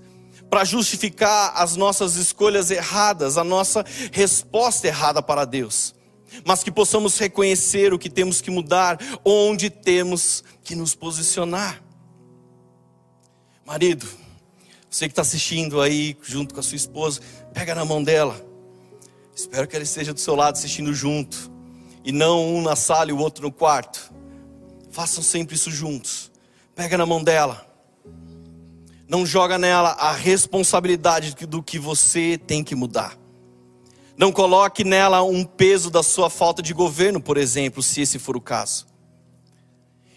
para 0.49 0.63
justificar 0.63 1.51
as 1.55 1.75
nossas 1.75 2.15
escolhas 2.15 2.71
erradas, 2.71 3.37
a 3.37 3.43
nossa 3.43 3.83
resposta 4.11 4.87
errada 4.87 5.21
para 5.21 5.43
Deus, 5.43 5.93
mas 6.45 6.63
que 6.63 6.71
possamos 6.71 7.17
reconhecer 7.17 7.93
o 7.93 7.99
que 7.99 8.09
temos 8.09 8.39
que 8.39 8.49
mudar, 8.49 8.97
onde 9.25 9.69
temos 9.69 10.43
que 10.63 10.75
nos 10.75 10.95
posicionar. 10.95 11.82
Marido, 13.65 14.07
você 14.89 15.07
que 15.07 15.11
está 15.11 15.21
assistindo 15.21 15.81
aí 15.81 16.17
junto 16.21 16.53
com 16.53 16.59
a 16.59 16.63
sua 16.63 16.75
esposa, 16.75 17.21
pega 17.53 17.73
na 17.73 17.85
mão 17.85 18.03
dela. 18.03 18.39
Espero 19.35 19.67
que 19.67 19.75
ela 19.75 19.83
esteja 19.83 20.13
do 20.13 20.19
seu 20.19 20.35
lado 20.35 20.55
assistindo 20.55 20.93
junto. 20.93 21.51
E 22.03 22.11
não 22.11 22.55
um 22.55 22.61
na 22.61 22.75
sala 22.75 23.09
e 23.09 23.13
o 23.13 23.17
outro 23.17 23.43
no 23.43 23.51
quarto. 23.51 24.13
Façam 24.91 25.23
sempre 25.23 25.55
isso 25.55 25.71
juntos. 25.71 26.31
Pega 26.75 26.97
na 26.97 27.05
mão 27.05 27.23
dela 27.23 27.73
não 29.13 29.27
joga 29.27 29.59
nela 29.59 29.89
a 29.91 30.11
responsabilidade 30.11 31.35
do 31.45 31.61
que 31.61 31.77
você 31.77 32.35
tem 32.47 32.63
que 32.63 32.73
mudar. 32.73 33.15
Não 34.17 34.31
coloque 34.31 34.83
nela 34.83 35.21
um 35.21 35.43
peso 35.43 35.91
da 35.91 36.01
sua 36.01 36.31
falta 36.31 36.63
de 36.63 36.73
governo, 36.73 37.21
por 37.21 37.37
exemplo, 37.37 37.83
se 37.83 38.01
esse 38.01 38.17
for 38.17 38.35
o 38.35 38.41
caso. 38.41 38.87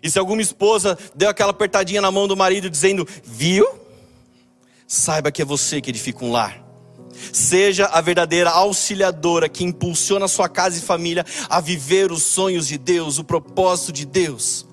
E 0.07 0.11
se 0.11 0.21
alguma 0.21 0.41
esposa 0.41 0.97
deu 1.17 1.29
aquela 1.29 1.51
apertadinha 1.51 2.01
na 2.01 2.13
mão 2.13 2.29
do 2.29 2.37
marido 2.37 2.71
dizendo, 2.71 3.05
viu? 3.25 3.67
Saiba 4.87 5.33
que 5.33 5.43
é 5.43 5.45
você 5.45 5.81
que 5.81 5.91
edifica 5.91 6.25
um 6.25 6.31
lar. 6.31 6.65
Seja 7.33 7.87
a 7.87 8.01
verdadeira 8.01 8.51
auxiliadora 8.51 9.49
que 9.49 9.65
impulsiona 9.65 10.29
sua 10.29 10.49
casa 10.49 10.79
e 10.79 10.81
família 10.81 11.27
a 11.49 11.61
viver 11.61 12.13
os 12.13 12.23
sonhos 12.23 12.69
de 12.69 12.79
Deus, 12.79 13.19
o 13.19 13.25
propósito 13.25 13.91
de 13.91 14.07
Deus. 14.07 14.65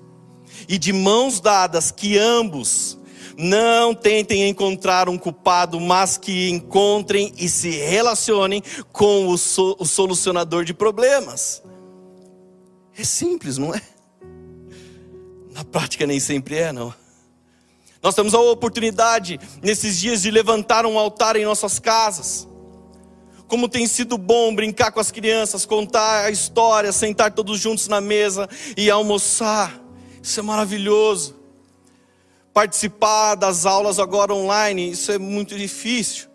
E 0.68 0.78
de 0.78 0.92
mãos 0.92 1.40
dadas, 1.40 1.90
que 1.90 2.16
ambos 2.16 2.96
não 3.36 3.92
tentem 3.92 4.48
encontrar 4.48 5.08
um 5.08 5.18
culpado, 5.18 5.80
mas 5.80 6.16
que 6.16 6.48
encontrem 6.48 7.32
e 7.36 7.48
se 7.48 7.70
relacionem 7.70 8.62
com 8.92 9.26
o, 9.26 9.36
so, 9.36 9.74
o 9.80 9.84
solucionador 9.84 10.64
de 10.64 10.72
problemas. 10.72 11.60
É 12.96 13.02
simples, 13.02 13.58
não 13.58 13.74
é? 13.74 13.82
Na 15.54 15.64
prática 15.64 16.06
nem 16.06 16.18
sempre 16.18 16.56
é, 16.56 16.72
não. 16.72 16.92
Nós 18.02 18.14
temos 18.14 18.34
a 18.34 18.40
oportunidade 18.40 19.40
nesses 19.62 19.98
dias 19.98 20.20
de 20.20 20.30
levantar 20.30 20.84
um 20.84 20.98
altar 20.98 21.36
em 21.36 21.44
nossas 21.44 21.78
casas. 21.78 22.46
Como 23.46 23.68
tem 23.68 23.86
sido 23.86 24.18
bom 24.18 24.54
brincar 24.54 24.90
com 24.90 24.98
as 24.98 25.12
crianças, 25.12 25.64
contar 25.64 26.24
a 26.24 26.30
história, 26.30 26.90
sentar 26.90 27.32
todos 27.32 27.60
juntos 27.60 27.86
na 27.86 28.00
mesa 28.00 28.48
e 28.76 28.90
almoçar. 28.90 29.80
Isso 30.20 30.40
é 30.40 30.42
maravilhoso 30.42 31.36
participar 32.52 33.34
das 33.34 33.66
aulas 33.66 33.98
agora 33.98 34.32
online, 34.32 34.90
isso 34.90 35.10
é 35.10 35.18
muito 35.18 35.56
difícil, 35.56 36.28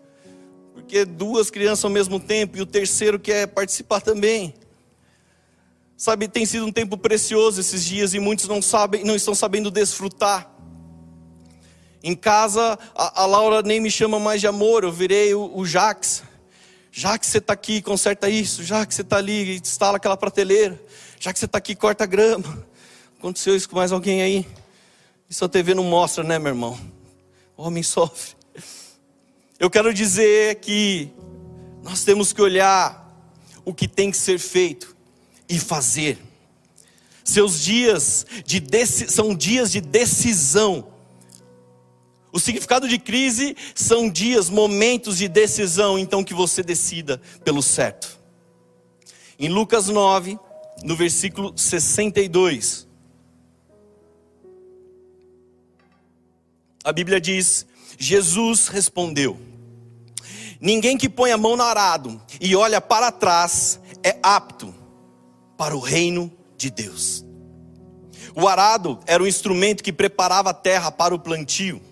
porque 0.74 1.06
duas 1.06 1.50
crianças 1.50 1.84
ao 1.86 1.90
mesmo 1.90 2.20
tempo 2.20 2.58
e 2.58 2.60
o 2.60 2.66
terceiro 2.66 3.18
quer 3.18 3.46
participar 3.48 4.02
também. 4.02 4.54
Sabe, 6.00 6.28
tem 6.28 6.46
sido 6.46 6.64
um 6.64 6.72
tempo 6.72 6.96
precioso 6.96 7.60
esses 7.60 7.84
dias 7.84 8.14
e 8.14 8.18
muitos 8.18 8.48
não 8.48 8.62
sabem, 8.62 9.04
não 9.04 9.14
estão 9.14 9.34
sabendo 9.34 9.70
desfrutar. 9.70 10.50
Em 12.02 12.16
casa, 12.16 12.78
a, 12.94 13.24
a 13.24 13.26
Laura 13.26 13.60
nem 13.60 13.80
me 13.80 13.90
chama 13.90 14.18
mais 14.18 14.40
de 14.40 14.46
amor, 14.46 14.82
eu 14.82 14.90
virei 14.90 15.34
o, 15.34 15.54
o 15.54 15.66
Jax. 15.66 16.22
Que 16.90 17.26
você 17.26 17.36
está 17.36 17.52
aqui, 17.52 17.82
conserta 17.82 18.30
isso. 18.30 18.62
Que 18.62 18.94
você 18.94 19.02
está 19.02 19.18
ali, 19.18 19.58
instala 19.58 19.98
aquela 19.98 20.16
prateleira. 20.16 20.80
Que 21.18 21.38
você 21.38 21.44
está 21.44 21.58
aqui, 21.58 21.74
corta 21.74 22.04
a 22.04 22.06
grama. 22.06 22.66
Aconteceu 23.18 23.54
isso 23.54 23.68
com 23.68 23.76
mais 23.76 23.92
alguém 23.92 24.22
aí? 24.22 24.46
Isso 25.28 25.44
a 25.44 25.50
TV 25.50 25.74
não 25.74 25.84
mostra, 25.84 26.24
né, 26.24 26.38
meu 26.38 26.52
irmão? 26.52 26.80
O 27.58 27.64
homem 27.64 27.82
sofre. 27.82 28.34
Eu 29.58 29.68
quero 29.68 29.92
dizer 29.92 30.60
que 30.60 31.10
nós 31.82 32.04
temos 32.04 32.32
que 32.32 32.40
olhar 32.40 33.06
o 33.66 33.74
que 33.74 33.86
tem 33.86 34.10
que 34.10 34.16
ser 34.16 34.38
feito 34.38 34.98
e 35.50 35.58
fazer. 35.58 36.16
Seus 37.24 37.60
dias 37.60 38.24
de 38.46 38.62
são 39.08 39.34
dias 39.34 39.70
de 39.70 39.80
decisão. 39.80 40.86
O 42.32 42.38
significado 42.38 42.88
de 42.88 42.96
crise 42.96 43.56
são 43.74 44.08
dias, 44.08 44.48
momentos 44.48 45.18
de 45.18 45.28
decisão, 45.28 45.98
então 45.98 46.22
que 46.22 46.32
você 46.32 46.62
decida 46.62 47.20
pelo 47.44 47.60
certo. 47.60 48.18
em 49.38 49.48
Lucas 49.48 49.88
9, 49.88 50.38
no 50.84 50.94
versículo 50.94 51.52
62. 51.58 52.86
A 56.84 56.92
Bíblia 56.92 57.20
diz: 57.20 57.66
Jesus 57.98 58.68
respondeu: 58.68 59.36
Ninguém 60.60 60.96
que 60.96 61.08
põe 61.08 61.32
a 61.32 61.36
mão 61.36 61.56
no 61.56 61.64
arado 61.64 62.22
e 62.40 62.54
olha 62.54 62.80
para 62.80 63.10
trás 63.10 63.80
é 64.02 64.16
apto 64.22 64.79
para 65.60 65.76
o 65.76 65.78
reino 65.78 66.32
de 66.56 66.70
Deus. 66.70 67.22
O 68.34 68.48
arado 68.48 68.98
era 69.06 69.22
um 69.22 69.26
instrumento 69.26 69.84
que 69.84 69.92
preparava 69.92 70.48
a 70.48 70.54
terra 70.54 70.90
para 70.90 71.14
o 71.14 71.18
plantio. 71.18 71.82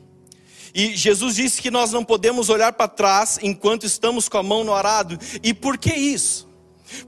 E 0.74 0.96
Jesus 0.96 1.34
disse 1.34 1.60
que 1.60 1.70
nós 1.70 1.92
não 1.92 2.02
podemos 2.02 2.48
olhar 2.48 2.72
para 2.72 2.88
trás 2.88 3.38
enquanto 3.42 3.84
estamos 3.84 4.26
com 4.26 4.38
a 4.38 4.42
mão 4.42 4.64
no 4.64 4.72
arado. 4.72 5.18
E 5.42 5.52
por 5.52 5.76
que 5.76 5.92
isso? 5.92 6.48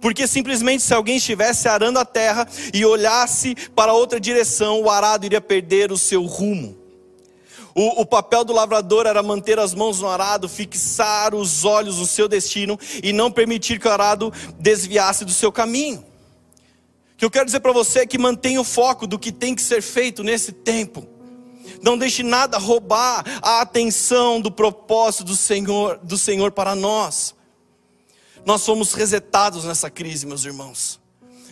Porque 0.02 0.26
simplesmente 0.26 0.82
se 0.82 0.92
alguém 0.92 1.16
estivesse 1.16 1.66
arando 1.66 1.98
a 1.98 2.04
terra 2.04 2.46
e 2.74 2.84
olhasse 2.84 3.54
para 3.74 3.94
outra 3.94 4.20
direção, 4.20 4.82
o 4.82 4.90
arado 4.90 5.24
iria 5.24 5.40
perder 5.40 5.90
o 5.90 5.96
seu 5.96 6.26
rumo. 6.26 6.76
O, 7.74 8.02
o, 8.02 8.04
papel 8.04 8.44
do 8.44 8.52
lavrador 8.52 9.06
era 9.06 9.22
manter 9.22 9.58
as 9.58 9.72
mãos 9.72 9.98
no 9.98 10.08
arado, 10.08 10.46
fixar 10.46 11.34
os 11.34 11.64
olhos 11.64 11.96
no 11.96 12.06
seu 12.06 12.28
destino 12.28 12.78
e 13.02 13.14
não 13.14 13.32
permitir 13.32 13.80
que 13.80 13.88
o 13.88 13.90
arado 13.90 14.30
desviasse 14.58 15.24
do 15.24 15.32
seu 15.32 15.50
caminho. 15.50 16.09
Que 17.20 17.24
eu 17.26 17.30
quero 17.30 17.44
dizer 17.44 17.60
para 17.60 17.70
você 17.70 17.98
é 17.98 18.06
que 18.06 18.16
mantenha 18.16 18.58
o 18.58 18.64
foco 18.64 19.06
do 19.06 19.18
que 19.18 19.30
tem 19.30 19.54
que 19.54 19.60
ser 19.60 19.82
feito 19.82 20.24
nesse 20.24 20.52
tempo. 20.52 21.06
Não 21.82 21.98
deixe 21.98 22.22
nada 22.22 22.56
roubar 22.56 23.22
a 23.42 23.60
atenção 23.60 24.40
do 24.40 24.50
propósito 24.50 25.24
do 25.24 25.36
Senhor, 25.36 25.98
do 26.02 26.16
Senhor 26.16 26.50
para 26.50 26.74
nós. 26.74 27.34
Nós 28.46 28.64
fomos 28.64 28.94
resetados 28.94 29.66
nessa 29.66 29.90
crise, 29.90 30.24
meus 30.24 30.46
irmãos. 30.46 30.98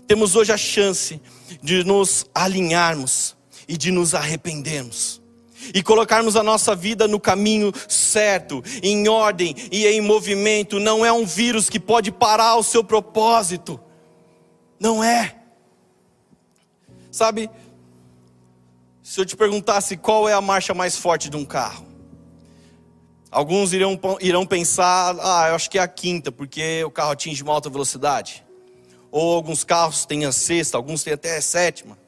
Temos 0.07 0.37
hoje 0.37 0.53
a 0.53 0.57
chance 0.57 1.21
de 1.63 1.85
nos 1.85 2.25
alinharmos 2.35 3.37
e 3.69 3.77
de 3.77 3.91
nos 3.91 4.15
arrependermos 4.15 5.21
e 5.75 5.83
colocarmos 5.83 6.35
a 6.35 6.43
nossa 6.43 6.75
vida 6.75 7.07
no 7.07 7.21
caminho 7.21 7.75
certo, 7.87 8.65
em 8.83 9.07
ordem 9.07 9.55
e 9.71 9.87
em 9.87 10.01
movimento. 10.01 10.81
Não 10.81 11.05
é 11.05 11.13
um 11.13 11.27
vírus 11.27 11.69
que 11.69 11.79
pode 11.79 12.11
parar 12.11 12.57
o 12.57 12.63
seu 12.63 12.83
propósito. 12.83 13.79
Não 14.81 15.05
é. 15.05 15.38
Sabe, 17.19 17.51
se 19.03 19.21
eu 19.21 19.27
te 19.27 19.37
perguntasse 19.37 19.97
qual 19.97 20.29
é 20.29 20.35
a 20.35 20.41
marcha 20.41 20.73
mais 20.73 20.97
forte 20.97 21.29
de 21.29 21.37
um 21.37 21.45
carro, 21.45 21.85
alguns 23.29 23.73
irão, 23.73 23.99
irão 24.21 24.47
pensar, 24.47 25.17
ah, 25.19 25.49
eu 25.49 25.57
acho 25.57 25.69
que 25.69 25.79
é 25.79 25.83
a 25.83 25.89
quinta, 25.89 26.31
porque 26.31 26.85
o 26.85 26.93
carro 26.93 27.11
atinge 27.11 27.43
uma 27.43 27.53
alta 27.53 27.69
velocidade. 27.69 28.47
Ou 29.11 29.35
alguns 29.35 29.65
carros 29.65 30.07
têm 30.07 30.27
a 30.27 30.31
sexta, 30.31 30.77
alguns 30.77 31.03
têm 31.03 31.13
até 31.13 31.37
a 31.37 31.43
sétima. 31.43 31.99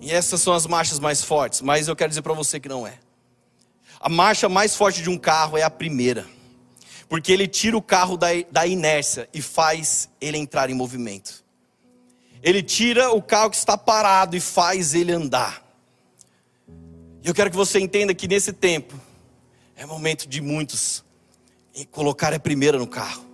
E 0.00 0.12
essas 0.12 0.40
são 0.40 0.52
as 0.52 0.68
marchas 0.68 1.00
mais 1.00 1.24
fortes, 1.24 1.60
mas 1.60 1.88
eu 1.88 1.96
quero 1.96 2.10
dizer 2.10 2.22
para 2.22 2.32
você 2.32 2.60
que 2.60 2.68
não 2.68 2.86
é. 2.86 2.96
A 3.98 4.08
marcha 4.08 4.48
mais 4.48 4.76
forte 4.76 5.02
de 5.02 5.10
um 5.10 5.18
carro 5.18 5.58
é 5.58 5.64
a 5.64 5.70
primeira, 5.70 6.24
porque 7.08 7.32
ele 7.32 7.48
tira 7.48 7.76
o 7.76 7.82
carro 7.82 8.16
da, 8.16 8.28
da 8.52 8.64
inércia 8.68 9.28
e 9.34 9.42
faz 9.42 10.08
ele 10.20 10.38
entrar 10.38 10.70
em 10.70 10.74
movimento. 10.74 11.47
Ele 12.42 12.62
tira 12.62 13.10
o 13.10 13.20
carro 13.20 13.50
que 13.50 13.56
está 13.56 13.76
parado 13.76 14.36
e 14.36 14.40
faz 14.40 14.94
ele 14.94 15.12
andar. 15.12 15.62
Eu 17.24 17.34
quero 17.34 17.50
que 17.50 17.56
você 17.56 17.78
entenda 17.80 18.14
que 18.14 18.28
nesse 18.28 18.52
tempo 18.52 18.94
é 19.76 19.84
momento 19.84 20.28
de 20.28 20.40
muitos 20.40 21.04
colocar 21.90 22.32
a 22.32 22.40
primeira 22.40 22.78
no 22.78 22.86
carro. 22.86 23.24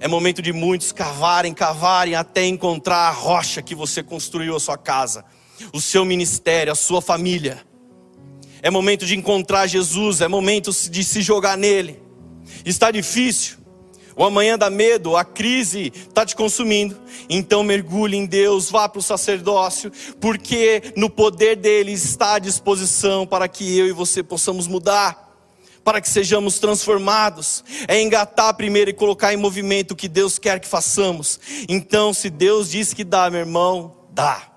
É 0.00 0.08
momento 0.08 0.42
de 0.42 0.52
muitos 0.52 0.92
cavarem, 0.92 1.54
cavarem 1.54 2.14
até 2.14 2.46
encontrar 2.46 3.08
a 3.08 3.10
rocha 3.10 3.62
que 3.62 3.74
você 3.74 4.02
construiu 4.02 4.54
a 4.54 4.60
sua 4.60 4.76
casa, 4.76 5.24
o 5.72 5.80
seu 5.80 6.04
ministério, 6.04 6.72
a 6.72 6.76
sua 6.76 7.00
família. 7.00 7.64
É 8.60 8.70
momento 8.70 9.06
de 9.06 9.16
encontrar 9.16 9.66
Jesus, 9.66 10.20
é 10.20 10.28
momento 10.28 10.70
de 10.90 11.04
se 11.04 11.22
jogar 11.22 11.56
nele. 11.56 12.02
Está 12.64 12.90
difícil, 12.90 13.58
o 14.16 14.24
amanhã 14.24 14.56
dá 14.56 14.70
medo, 14.70 15.16
a 15.16 15.24
crise 15.24 15.92
está 15.94 16.24
te 16.24 16.36
consumindo. 16.36 16.96
Então 17.28 17.62
mergulhe 17.62 18.16
em 18.16 18.26
Deus, 18.26 18.70
vá 18.70 18.88
para 18.88 18.98
o 18.98 19.02
sacerdócio, 19.02 19.90
porque 20.20 20.92
no 20.96 21.10
poder 21.10 21.56
dele 21.56 21.92
está 21.92 22.34
à 22.34 22.38
disposição 22.38 23.26
para 23.26 23.48
que 23.48 23.76
eu 23.76 23.86
e 23.86 23.92
você 23.92 24.22
possamos 24.22 24.66
mudar, 24.66 25.24
para 25.82 26.00
que 26.00 26.08
sejamos 26.08 26.58
transformados. 26.58 27.64
É 27.88 28.00
engatar 28.00 28.54
primeiro 28.54 28.90
e 28.90 28.94
colocar 28.94 29.34
em 29.34 29.36
movimento 29.36 29.92
o 29.92 29.96
que 29.96 30.08
Deus 30.08 30.38
quer 30.38 30.60
que 30.60 30.68
façamos. 30.68 31.40
Então, 31.68 32.14
se 32.14 32.30
Deus 32.30 32.70
disse 32.70 32.94
que 32.94 33.04
dá, 33.04 33.28
meu 33.28 33.40
irmão, 33.40 33.96
dá. 34.10 34.50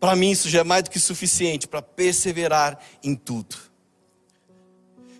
Para 0.00 0.16
mim, 0.16 0.30
isso 0.30 0.48
já 0.48 0.60
é 0.60 0.64
mais 0.64 0.82
do 0.82 0.90
que 0.90 0.98
suficiente 0.98 1.68
para 1.68 1.80
perseverar 1.80 2.78
em 3.04 3.14
tudo. 3.14 3.54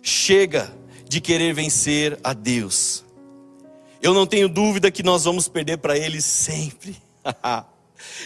Chega 0.01 0.73
de 1.13 1.21
querer 1.21 1.53
vencer 1.53 2.19
a 2.23 2.33
Deus. 2.33 3.05
Eu 4.01 4.15
não 4.15 4.25
tenho 4.25 4.49
dúvida 4.49 4.89
que 4.89 5.03
nós 5.03 5.25
vamos 5.25 5.47
perder 5.47 5.77
para 5.77 5.95
Ele 5.95 6.19
sempre. 6.19 6.97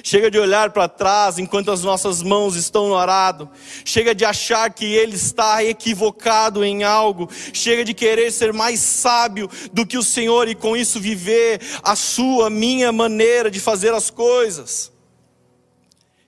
Chega 0.02 0.32
de 0.32 0.39
olhar 0.39 0.71
para 0.71 0.88
trás 0.88 1.38
enquanto 1.38 1.69
as 1.69 1.84
nossas 1.84 2.23
mãos 2.23 2.56
estão 2.56 2.88
no 2.88 2.95
arado. 2.95 3.50
Chega 3.84 4.15
de 4.15 4.23
achar 4.23 4.73
que 4.73 4.86
Ele 4.86 5.17
está 5.17 5.62
equivocado 5.65 6.63
em 6.63 6.86
algo. 6.86 7.30
Chega 7.52 7.84
de 7.84 7.93
querer 7.93 8.32
ser 8.32 8.54
mais 8.54 8.80
sábio 8.80 9.50
do 9.73 9.86
que 9.86 9.97
o 9.97 10.04
Senhor 10.04 10.47
e 10.47 10.56
com 10.56 10.76
isso 10.76 10.97
viver 10.97 11.60
a 11.84 11.93
sua, 11.93 12.50
minha 12.50 12.93
maneira 12.93 13.52
de 13.52 13.60
fazer 13.60 13.93
as 13.93 14.10
coisas. 14.10 14.93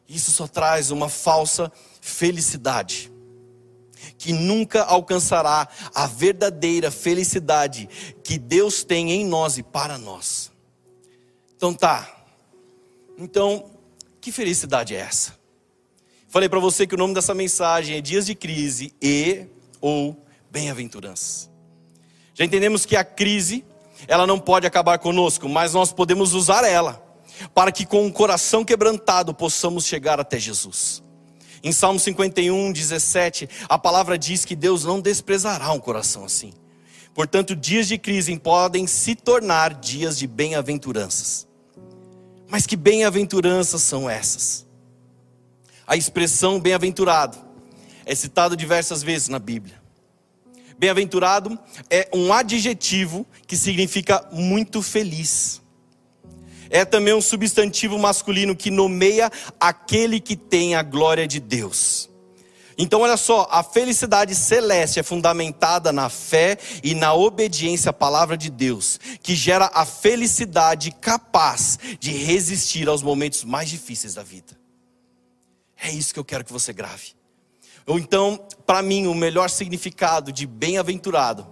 Isso 0.10 0.30
só 0.32 0.46
traz 0.46 0.92
uma 0.92 1.08
falsa 1.08 1.72
felicidade 2.02 3.10
que 4.20 4.34
nunca 4.34 4.84
alcançará 4.84 5.66
a 5.96 6.06
verdadeira 6.06 6.92
felicidade 6.92 7.90
que 8.22 8.38
Deus 8.38 8.84
tem 8.84 9.14
em 9.14 9.26
nós 9.26 9.58
e 9.58 9.64
para 9.64 9.98
nós. 9.98 10.52
Então 11.56 11.74
tá. 11.74 12.08
Então, 13.18 13.72
que 14.20 14.30
felicidade 14.32 14.94
é 14.94 15.00
essa? 15.00 15.40
Falei 16.28 16.50
para 16.50 16.60
você 16.60 16.86
que 16.86 16.94
o 16.94 16.98
nome 16.98 17.14
dessa 17.14 17.34
mensagem 17.34 17.96
é 17.96 18.02
Dias 18.02 18.26
de 18.26 18.36
Crise 18.36 18.94
e 19.02 19.46
ou 19.80 20.22
Bem-aventuranças. 20.52 21.50
Já 22.34 22.44
entendemos 22.44 22.86
que 22.86 22.98
a 22.98 23.04
crise, 23.06 23.64
ela 24.08 24.28
não 24.28 24.38
pode 24.40 24.68
acabar 24.68 25.00
conosco, 25.00 25.48
mas 25.48 25.74
nós 25.74 25.94
podemos 25.94 26.34
usar 26.34 26.66
ela 26.66 27.02
para 27.54 27.72
que 27.72 27.86
com 27.86 28.06
o 28.06 28.12
coração 28.12 28.66
quebrantado 28.66 29.34
possamos 29.34 29.86
chegar 29.86 30.20
até 30.20 30.38
Jesus. 30.38 31.02
Em 31.64 31.72
Salmo 31.72 32.00
51, 32.00 32.72
17, 32.72 33.50
a 33.68 33.78
palavra 33.78 34.18
diz 34.18 34.46
que 34.46 34.56
Deus 34.56 34.84
não 34.86 35.02
desprezará 35.02 35.72
um 35.72 35.80
coração 35.80 36.24
assim. 36.24 36.54
Portanto, 37.14 37.56
dias 37.56 37.88
de 37.88 37.98
crise 37.98 38.38
podem 38.38 38.88
se 38.88 39.16
tornar 39.16 39.74
dias 39.74 40.18
de 40.18 40.26
bem-aventuranças. 40.26 41.48
Mas 42.48 42.66
que 42.66 42.76
bem-aventuranças 42.76 43.82
são 43.82 44.10
essas? 44.10 44.66
A 45.86 45.98
expressão 45.98 46.60
bem-aventurado 46.60 47.38
é 48.06 48.16
citada 48.16 48.56
diversas 48.56 49.04
vezes 49.04 49.28
na 49.28 49.40
Bíblia. 49.40 49.80
Bem-aventurado 50.78 51.60
é 51.90 52.08
um 52.14 52.32
adjetivo 52.32 53.28
que 53.46 53.58
significa 53.58 54.26
muito 54.32 54.82
feliz 54.82 55.62
é 56.70 56.86
também 56.86 57.14
um 57.14 57.22
substantivo 57.22 57.98
masculino 57.98 58.56
que 58.56 58.70
nomeia 58.70 59.32
aquele 59.60 60.20
que 60.20 60.36
tem 60.36 60.76
a 60.76 60.84
glória 60.84 61.28
de 61.28 61.40
Deus. 61.40 62.10
Então, 62.82 63.02
olha 63.02 63.18
só, 63.18 63.46
a 63.52 63.62
felicidade 63.62 64.34
celeste 64.34 65.02
é 65.02 65.04
fundamentada 65.04 65.92
na 65.92 66.08
fé 66.08 66.58
e 66.82 66.96
na 66.96 67.14
obediência 67.14 67.90
à 67.90 67.94
palavra 67.94 68.38
de 68.38 68.50
Deus, 68.50 68.98
que 69.22 69.36
gera 69.36 69.70
a 69.74 69.86
felicidade 69.86 70.90
capaz 70.92 71.78
de 72.00 72.12
resistir 72.12 72.88
aos 72.88 73.04
momentos 73.04 73.44
mais 73.44 73.70
difíceis 73.70 74.14
da 74.14 74.24
vida. 74.24 74.58
É 75.82 75.92
isso 75.92 76.14
que 76.14 76.20
eu 76.22 76.24
quero 76.24 76.46
que 76.46 76.54
você 76.54 76.72
grave. 76.72 77.20
Ou 77.86 78.00
então, 78.00 78.40
para 78.66 78.82
mim, 78.82 79.08
o 79.08 79.14
melhor 79.14 79.50
significado 79.50 80.32
de 80.32 80.48
bem-aventurado 80.48 81.46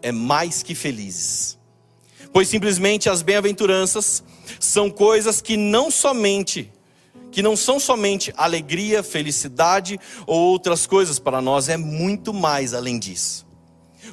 é 0.00 0.12
mais 0.12 0.62
que 0.62 0.76
felizes. 0.76 1.58
Pois 2.32 2.46
simplesmente 2.46 3.08
as 3.10 3.20
bem-aventuranças 3.20 4.22
são 4.58 4.90
coisas 4.90 5.40
que 5.40 5.56
não 5.56 5.90
somente 5.90 6.72
que 7.30 7.42
não 7.42 7.56
são 7.56 7.78
somente 7.78 8.32
alegria, 8.36 9.02
felicidade 9.02 10.00
ou 10.26 10.40
outras 10.40 10.86
coisas 10.86 11.18
para 11.18 11.40
nós, 11.40 11.68
é 11.68 11.76
muito 11.76 12.32
mais 12.32 12.72
além 12.72 12.98
disso. 12.98 13.46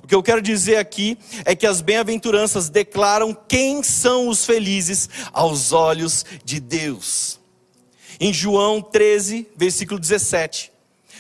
O 0.04 0.08
que 0.08 0.14
eu 0.14 0.22
quero 0.22 0.42
dizer 0.42 0.76
aqui 0.76 1.18
é 1.46 1.56
que 1.56 1.66
as 1.66 1.82
bem-aventuranças 1.82 2.70
declaram 2.70 3.34
quem 3.34 3.82
são 3.82 4.28
os 4.28 4.46
felizes 4.46 5.10
aos 5.32 5.72
olhos 5.72 6.26
de 6.44 6.60
Deus. 6.60 7.40
Em 8.20 8.34
João 8.34 8.82
13, 8.82 9.48
versículo 9.56 10.00
17, 10.00 10.72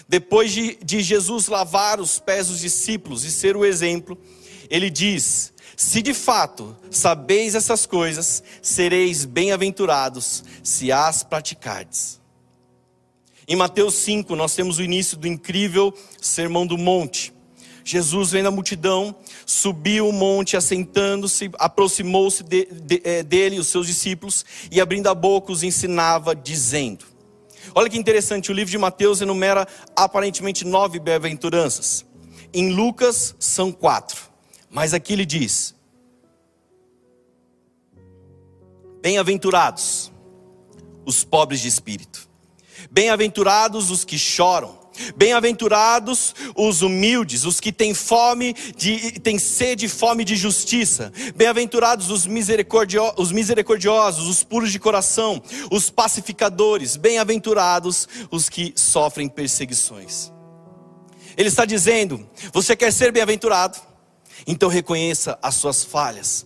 depois 0.08 0.52
de, 0.52 0.78
de 0.84 1.02
Jesus 1.02 1.48
lavar 1.48 2.00
os 2.00 2.20
pés 2.20 2.48
dos 2.48 2.60
discípulos 2.60 3.24
e 3.24 3.32
ser 3.32 3.56
o 3.56 3.66
exemplo, 3.66 4.18
ele 4.70 4.90
diz: 4.90 5.52
Se 5.76 6.02
de 6.02 6.14
fato 6.14 6.76
sabeis 6.90 7.56
essas 7.56 7.86
coisas, 7.86 8.44
sereis 8.62 9.26
bem-aventurados 9.26 10.44
se 10.64 10.92
as 10.92 11.24
praticardes. 11.24 12.22
Em 13.48 13.56
Mateus 13.56 13.94
5, 13.96 14.36
nós 14.36 14.56
temos 14.56 14.80
o 14.80 14.84
início 14.84 15.18
do 15.18 15.28
incrível 15.28 15.94
Sermão 16.20 16.66
do 16.66 16.78
Monte. 16.78 17.34
Jesus, 17.84 18.32
vendo 18.32 18.48
a 18.48 18.52
multidão, 18.52 19.16
subiu 19.46 20.10
o 20.10 20.12
monte, 20.12 20.58
assentando-se, 20.58 21.52
aproximou-se 21.60 22.44
de, 22.44 22.66
de, 22.66 23.00
é, 23.04 23.22
dele, 23.22 23.60
os 23.60 23.68
seus 23.68 23.86
discípulos, 23.86 24.44
e 24.72 24.82
abrindo 24.82 25.08
a 25.08 25.14
boca 25.14 25.52
os 25.52 25.62
ensinava, 25.62 26.36
dizendo: 26.36 27.06
Olha 27.76 27.88
que 27.88 27.98
interessante, 27.98 28.50
o 28.50 28.56
livro 28.56 28.72
de 28.72 28.78
Mateus 28.80 29.22
enumera 29.22 29.68
aparentemente 29.96 30.66
nove 30.66 31.00
bem-aventuranças. 31.00 32.04
Em 32.52 32.72
Lucas 32.72 33.36
são 33.38 33.72
quatro, 33.72 34.32
mas 34.76 34.94
aqui 34.94 35.14
ele 35.14 35.26
diz: 35.26 35.74
Bem-aventurados 39.02 40.12
os 41.06 41.24
pobres 41.24 41.62
de 41.62 41.70
espírito, 41.70 42.28
bem-aventurados 42.92 43.90
os 43.90 44.04
que 44.04 44.20
choram, 44.20 44.84
Bem-aventurados 45.18 46.34
os 46.56 46.82
humildes, 46.82 47.44
os 47.44 47.60
que 47.60 47.70
têm 47.70 47.94
fome 47.94 48.54
de 48.78 49.20
têm 49.20 49.38
sede 49.38 49.88
e 49.88 49.90
fome 49.90 50.24
de 50.24 50.38
justiça. 50.38 51.12
Bem-aventurados 51.36 52.10
os, 52.10 52.26
os 53.18 53.32
misericordiosos, 53.34 54.26
os 54.26 54.42
puros 54.42 54.72
de 54.72 54.80
coração, 54.80 55.44
os 55.70 55.90
pacificadores. 55.90 56.96
Bem-aventurados 56.96 58.08
os 58.32 58.48
que 58.48 58.72
sofrem 58.74 59.28
perseguições. 59.28 60.32
Ele 61.36 61.50
está 61.50 61.66
dizendo: 61.66 62.26
você 62.54 62.74
quer 62.74 62.94
ser 62.94 63.12
bem-aventurado? 63.12 63.95
Então 64.46 64.70
reconheça 64.70 65.38
as 65.42 65.56
suas 65.56 65.84
falhas, 65.84 66.46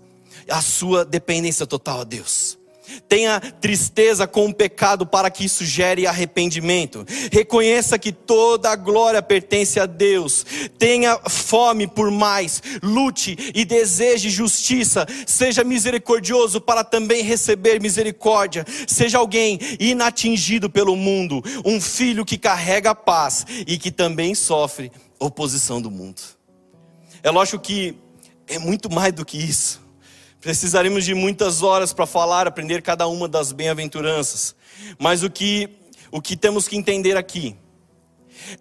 a 0.49 0.61
sua 0.61 1.05
dependência 1.05 1.65
total 1.65 2.01
a 2.01 2.03
Deus. 2.03 2.59
Tenha 3.07 3.39
tristeza 3.39 4.27
com 4.27 4.47
o 4.47 4.53
pecado 4.53 5.05
para 5.05 5.29
que 5.29 5.45
isso 5.45 5.65
gere 5.65 6.07
arrependimento. 6.07 7.05
Reconheça 7.31 7.99
que 7.99 8.11
toda 8.11 8.69
a 8.69 8.75
glória 8.75 9.21
pertence 9.21 9.79
a 9.79 9.85
Deus. 9.85 10.45
Tenha 10.77 11.19
fome 11.29 11.87
por 11.87 12.09
mais. 12.11 12.61
Lute 12.81 13.37
e 13.53 13.65
deseje 13.65 14.29
justiça. 14.29 15.05
Seja 15.25 15.63
misericordioso 15.63 16.59
para 16.59 16.83
também 16.83 17.23
receber 17.23 17.79
misericórdia. 17.79 18.65
Seja 18.87 19.17
alguém 19.17 19.59
inatingido 19.79 20.69
pelo 20.69 20.95
mundo. 20.95 21.43
Um 21.65 21.79
filho 21.79 22.25
que 22.25 22.37
carrega 22.37 22.91
a 22.91 22.95
paz 22.95 23.45
e 23.67 23.77
que 23.77 23.91
também 23.91 24.33
sofre 24.33 24.91
oposição 25.19 25.81
do 25.81 25.91
mundo. 25.91 26.38
É 27.21 27.29
lógico 27.29 27.59
que 27.59 27.95
é 28.47 28.57
muito 28.57 28.89
mais 28.89 29.13
do 29.13 29.25
que 29.25 29.37
isso. 29.37 29.81
Precisaremos 30.41 31.03
de 31.03 31.13
muitas 31.13 31.61
horas 31.61 31.91
para 31.91 32.05
falar, 32.05 32.47
aprender 32.47 32.81
cada 32.81 33.07
uma 33.07 33.27
das 33.27 33.51
bem-aventuranças. 33.51 34.55
Mas 34.97 35.21
o 35.21 35.29
que, 35.29 35.69
o 36.11 36.21
que 36.21 36.37
temos 36.37 36.67
que 36.67 36.77
entender 36.77 37.17
aqui 37.17 37.55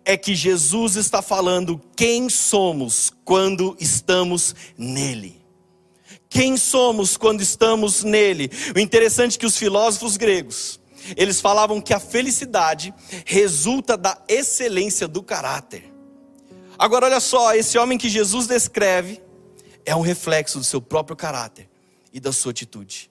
é 0.05 0.17
que 0.17 0.35
Jesus 0.35 0.97
está 0.97 1.23
falando 1.23 1.81
quem 1.97 2.29
somos 2.29 3.13
quando 3.25 3.77
estamos 3.79 4.55
nele. 4.77 5.41
Quem 6.29 6.57
somos 6.57 7.17
quando 7.17 7.41
estamos 7.41 8.03
nele? 8.03 8.51
O 8.75 8.79
interessante 8.79 9.37
é 9.37 9.39
que 9.39 9.47
os 9.47 9.57
filósofos 9.57 10.17
gregos, 10.17 10.81
eles 11.17 11.41
falavam 11.41 11.81
que 11.81 11.95
a 11.95 12.01
felicidade 12.01 12.93
resulta 13.25 13.97
da 13.97 14.21
excelência 14.29 15.09
do 15.09 15.23
caráter. 15.23 15.98
Agora 16.79 17.07
olha 17.07 17.21
só, 17.21 17.55
esse 17.55 17.77
homem 17.77 17.99
que 17.99 18.09
Jesus 18.09 18.47
descreve, 18.47 19.21
é 19.85 19.97
um 19.97 20.01
reflexo 20.01 20.59
do 20.59 20.65
seu 20.65 20.81
próprio 20.81 21.17
caráter 21.17 21.69
e 22.13 22.21
da 22.21 22.31
sua 22.31 22.53
atitude. 22.53 23.11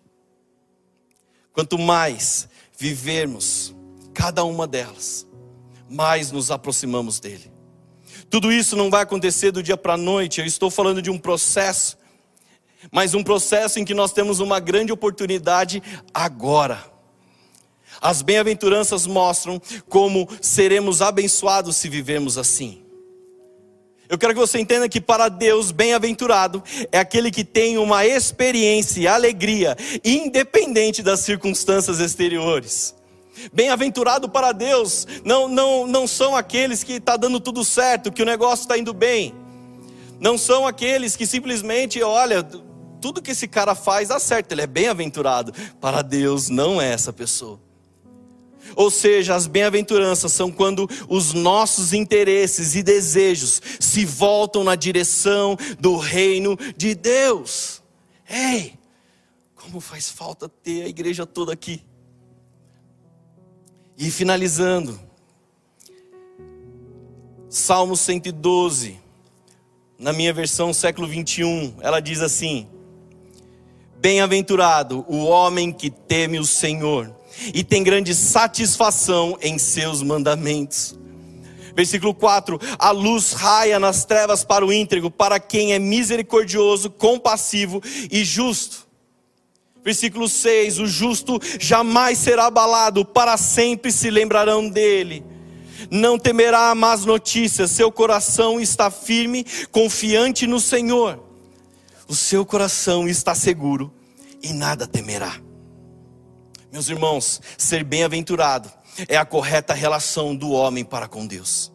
Quanto 1.51 1.77
mais 1.77 2.47
vivermos 2.77 3.75
cada 4.13 4.43
uma 4.43 4.65
delas, 4.65 5.27
mais 5.89 6.31
nos 6.31 6.49
aproximamos 6.49 7.19
dele. 7.19 7.51
Tudo 8.29 8.51
isso 8.51 8.75
não 8.75 8.89
vai 8.89 9.01
acontecer 9.03 9.51
do 9.51 9.63
dia 9.63 9.75
para 9.75 9.93
a 9.93 9.97
noite, 9.97 10.39
eu 10.39 10.45
estou 10.45 10.69
falando 10.69 11.01
de 11.01 11.09
um 11.09 11.17
processo, 11.17 11.97
mas 12.91 13.13
um 13.13 13.23
processo 13.23 13.79
em 13.79 13.85
que 13.85 13.93
nós 13.93 14.13
temos 14.13 14.39
uma 14.39 14.59
grande 14.59 14.91
oportunidade 14.91 15.81
agora. 16.13 16.83
As 17.99 18.21
bem-aventuranças 18.21 19.07
mostram 19.07 19.61
como 19.89 20.27
seremos 20.41 21.01
abençoados 21.01 21.75
se 21.75 21.89
vivermos 21.89 22.37
assim. 22.37 22.86
Eu 24.09 24.17
quero 24.17 24.33
que 24.33 24.39
você 24.39 24.59
entenda 24.59 24.87
que 24.87 25.01
para 25.01 25.27
Deus, 25.27 25.71
bem-aventurado 25.71 26.63
é 26.91 26.99
aquele 26.99 27.29
que 27.29 27.43
tem 27.43 27.77
uma 27.77 28.05
experiência 28.05 29.01
e 29.01 29.07
alegria, 29.07 29.75
independente 30.03 31.03
das 31.03 31.19
circunstâncias 31.21 31.99
exteriores. 31.99 32.95
Bem-aventurado 33.51 34.29
para 34.29 34.51
Deus 34.51 35.05
não, 35.23 35.47
não, 35.47 35.85
não 35.85 36.07
são 36.07 36.35
aqueles 36.35 36.83
que 36.83 36.93
está 36.93 37.17
dando 37.17 37.39
tudo 37.39 37.63
certo, 37.65 38.11
que 38.11 38.21
o 38.21 38.25
negócio 38.25 38.63
está 38.63 38.77
indo 38.77 38.93
bem. 38.93 39.35
Não 40.19 40.37
são 40.37 40.65
aqueles 40.65 41.15
que 41.15 41.27
simplesmente, 41.27 42.01
olha, 42.01 42.41
tudo 43.01 43.21
que 43.21 43.31
esse 43.31 43.47
cara 43.47 43.75
faz 43.75 44.07
dá 44.07 44.19
certo, 44.19 44.53
ele 44.53 44.61
é 44.61 44.67
bem-aventurado. 44.67 45.53
Para 45.79 46.01
Deus 46.01 46.49
não 46.49 46.81
é 46.81 46.91
essa 46.91 47.11
pessoa. 47.11 47.66
Ou 48.75 48.91
seja, 48.91 49.35
as 49.35 49.47
bem-aventuranças 49.47 50.31
são 50.31 50.51
quando 50.51 50.89
os 51.07 51.33
nossos 51.33 51.93
interesses 51.93 52.75
e 52.75 52.83
desejos 52.83 53.61
se 53.79 54.05
voltam 54.05 54.63
na 54.63 54.75
direção 54.75 55.57
do 55.79 55.97
reino 55.97 56.57
de 56.75 56.95
Deus. 56.95 57.81
Ei, 58.29 58.73
como 59.55 59.79
faz 59.79 60.09
falta 60.09 60.47
ter 60.47 60.83
a 60.83 60.87
igreja 60.87 61.25
toda 61.25 61.53
aqui. 61.53 61.81
E 63.97 64.11
finalizando, 64.11 64.99
Salmo 67.49 67.97
112, 67.97 68.99
na 69.97 70.13
minha 70.13 70.31
versão 70.31 70.73
século 70.73 71.07
21, 71.07 71.77
ela 71.81 71.99
diz 71.99 72.21
assim: 72.21 72.67
Bem-aventurado 73.97 75.03
o 75.07 75.23
homem 75.23 75.71
que 75.71 75.89
teme 75.89 76.39
o 76.39 76.45
Senhor 76.45 77.16
e 77.53 77.63
tem 77.63 77.83
grande 77.83 78.13
satisfação 78.13 79.37
em 79.41 79.57
seus 79.57 80.01
mandamentos. 80.01 80.97
Versículo 81.75 82.13
4: 82.13 82.59
A 82.79 82.89
luz 82.89 83.33
raia 83.33 83.79
nas 83.79 84.03
trevas 84.03 84.43
para 84.43 84.65
o 84.65 84.73
íntegro, 84.73 85.11
para 85.11 85.39
quem 85.39 85.73
é 85.73 85.79
misericordioso, 85.79 86.89
compassivo 86.89 87.81
e 88.11 88.25
justo. 88.25 88.87
Versículo 89.83 90.27
6: 90.27 90.79
O 90.79 90.87
justo 90.87 91.39
jamais 91.59 92.17
será 92.17 92.47
abalado, 92.47 93.05
para 93.05 93.37
sempre 93.37 93.91
se 93.91 94.09
lembrarão 94.09 94.67
dele. 94.67 95.23
Não 95.91 96.17
temerá 96.17 96.73
más 96.73 97.05
notícias, 97.05 97.71
seu 97.71 97.91
coração 97.91 98.59
está 98.59 98.89
firme, 98.89 99.45
confiante 99.71 100.47
no 100.47 100.59
Senhor. 100.59 101.23
O 102.07 102.15
seu 102.15 102.45
coração 102.45 103.07
está 103.07 103.35
seguro 103.35 103.93
e 104.41 104.51
nada 104.51 104.87
temerá. 104.87 105.46
Meus 106.71 106.89
irmãos, 106.89 107.41
ser 107.57 107.83
bem-aventurado 107.83 108.71
é 109.07 109.15
a 109.15 109.25
correta 109.25 109.73
relação 109.73 110.35
do 110.35 110.51
homem 110.51 110.83
para 110.83 111.07
com 111.07 111.25
Deus. 111.25 111.71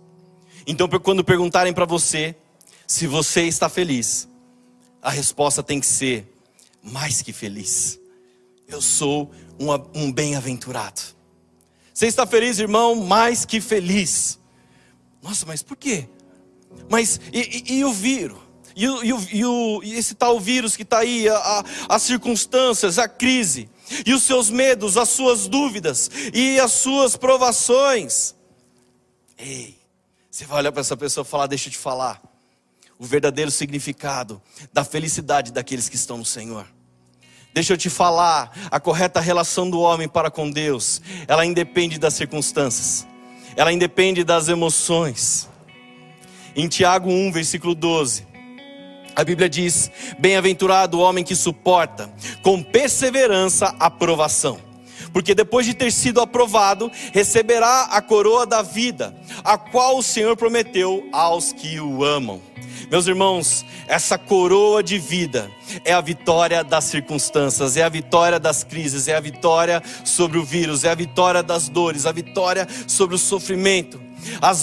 Então, 0.66 0.88
quando 0.88 1.24
perguntarem 1.24 1.72
para 1.72 1.86
você 1.86 2.36
se 2.86 3.06
você 3.06 3.44
está 3.44 3.68
feliz, 3.68 4.28
a 5.00 5.10
resposta 5.10 5.62
tem 5.62 5.80
que 5.80 5.86
ser 5.86 6.30
mais 6.82 7.22
que 7.22 7.32
feliz. 7.32 7.98
Eu 8.68 8.82
sou 8.82 9.30
um, 9.58 9.72
um 9.94 10.12
bem-aventurado. 10.12 11.00
Você 11.94 12.06
está 12.06 12.26
feliz, 12.26 12.58
irmão? 12.58 12.94
Mais 12.94 13.44
que 13.44 13.60
feliz. 13.60 14.38
Nossa, 15.22 15.46
mas 15.46 15.62
por 15.62 15.76
quê? 15.76 16.08
Mas 16.90 17.18
e, 17.32 17.64
e, 17.66 17.78
e 17.78 17.84
o 17.84 17.92
vírus? 17.92 18.38
E, 18.74 18.84
e, 18.84 19.84
e, 19.84 19.94
esse 19.94 20.14
tal 20.14 20.38
vírus 20.40 20.76
que 20.76 20.82
está 20.82 21.00
aí, 21.00 21.28
a, 21.28 21.36
a, 21.36 21.64
as 21.96 22.02
circunstâncias, 22.02 22.98
a 22.98 23.08
crise 23.08 23.68
e 24.06 24.12
os 24.12 24.22
seus 24.22 24.50
medos, 24.50 24.96
as 24.96 25.08
suas 25.08 25.48
dúvidas 25.48 26.10
e 26.32 26.58
as 26.58 26.72
suas 26.72 27.16
provações. 27.16 28.34
Ei, 29.38 29.78
você 30.30 30.44
vai 30.44 30.58
olhar 30.58 30.72
para 30.72 30.80
essa 30.80 30.96
pessoa 30.96 31.24
e 31.24 31.28
falar: 31.28 31.46
Deixa 31.46 31.68
eu 31.68 31.72
te 31.72 31.78
falar, 31.78 32.22
o 32.98 33.04
verdadeiro 33.04 33.50
significado 33.50 34.40
da 34.72 34.84
felicidade 34.84 35.52
daqueles 35.52 35.88
que 35.88 35.96
estão 35.96 36.16
no 36.16 36.24
Senhor. 36.24 36.66
Deixa 37.54 37.74
eu 37.74 37.76
te 37.76 37.90
falar, 37.90 38.50
a 38.70 38.80
correta 38.80 39.20
relação 39.20 39.68
do 39.68 39.78
homem 39.80 40.08
para 40.08 40.30
com 40.30 40.50
Deus, 40.50 41.02
ela 41.28 41.44
independe 41.44 41.98
das 41.98 42.14
circunstâncias, 42.14 43.06
ela 43.56 43.72
independe 43.72 44.24
das 44.24 44.48
emoções. 44.48 45.48
Em 46.56 46.66
Tiago 46.66 47.10
1, 47.10 47.30
versículo 47.32 47.74
12, 47.74 48.26
a 49.14 49.24
Bíblia 49.24 49.48
diz: 49.48 49.90
Bem-aventurado 50.18 50.98
o 50.98 51.00
homem 51.00 51.24
que 51.24 51.36
suporta 51.36 52.10
com 52.42 52.62
perseverança 52.62 53.74
a 53.78 53.90
provação, 53.90 54.58
porque 55.12 55.34
depois 55.34 55.66
de 55.66 55.74
ter 55.74 55.92
sido 55.92 56.20
aprovado, 56.20 56.90
receberá 57.12 57.82
a 57.90 58.00
coroa 58.00 58.46
da 58.46 58.62
vida, 58.62 59.14
a 59.44 59.58
qual 59.58 59.98
o 59.98 60.02
Senhor 60.02 60.36
prometeu 60.36 61.08
aos 61.12 61.52
que 61.52 61.78
o 61.80 62.04
amam. 62.04 62.40
Meus 62.90 63.06
irmãos, 63.06 63.64
essa 63.88 64.18
coroa 64.18 64.82
de 64.82 64.98
vida 64.98 65.50
é 65.82 65.94
a 65.94 66.00
vitória 66.02 66.62
das 66.62 66.84
circunstâncias, 66.84 67.76
é 67.76 67.82
a 67.82 67.88
vitória 67.88 68.38
das 68.38 68.62
crises, 68.62 69.08
é 69.08 69.16
a 69.16 69.20
vitória 69.20 69.82
sobre 70.04 70.36
o 70.36 70.44
vírus, 70.44 70.84
é 70.84 70.90
a 70.90 70.94
vitória 70.94 71.42
das 71.42 71.70
dores, 71.70 72.04
a 72.04 72.12
vitória 72.12 72.68
sobre 72.86 73.14
o 73.14 73.18
sofrimento. 73.18 73.98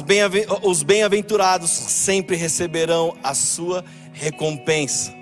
Bem 0.06 0.22
os 0.62 0.84
bem-aventurados 0.84 1.72
sempre 1.72 2.36
receberão 2.36 3.18
a 3.24 3.34
sua 3.34 3.84
recompensa. 4.20 5.14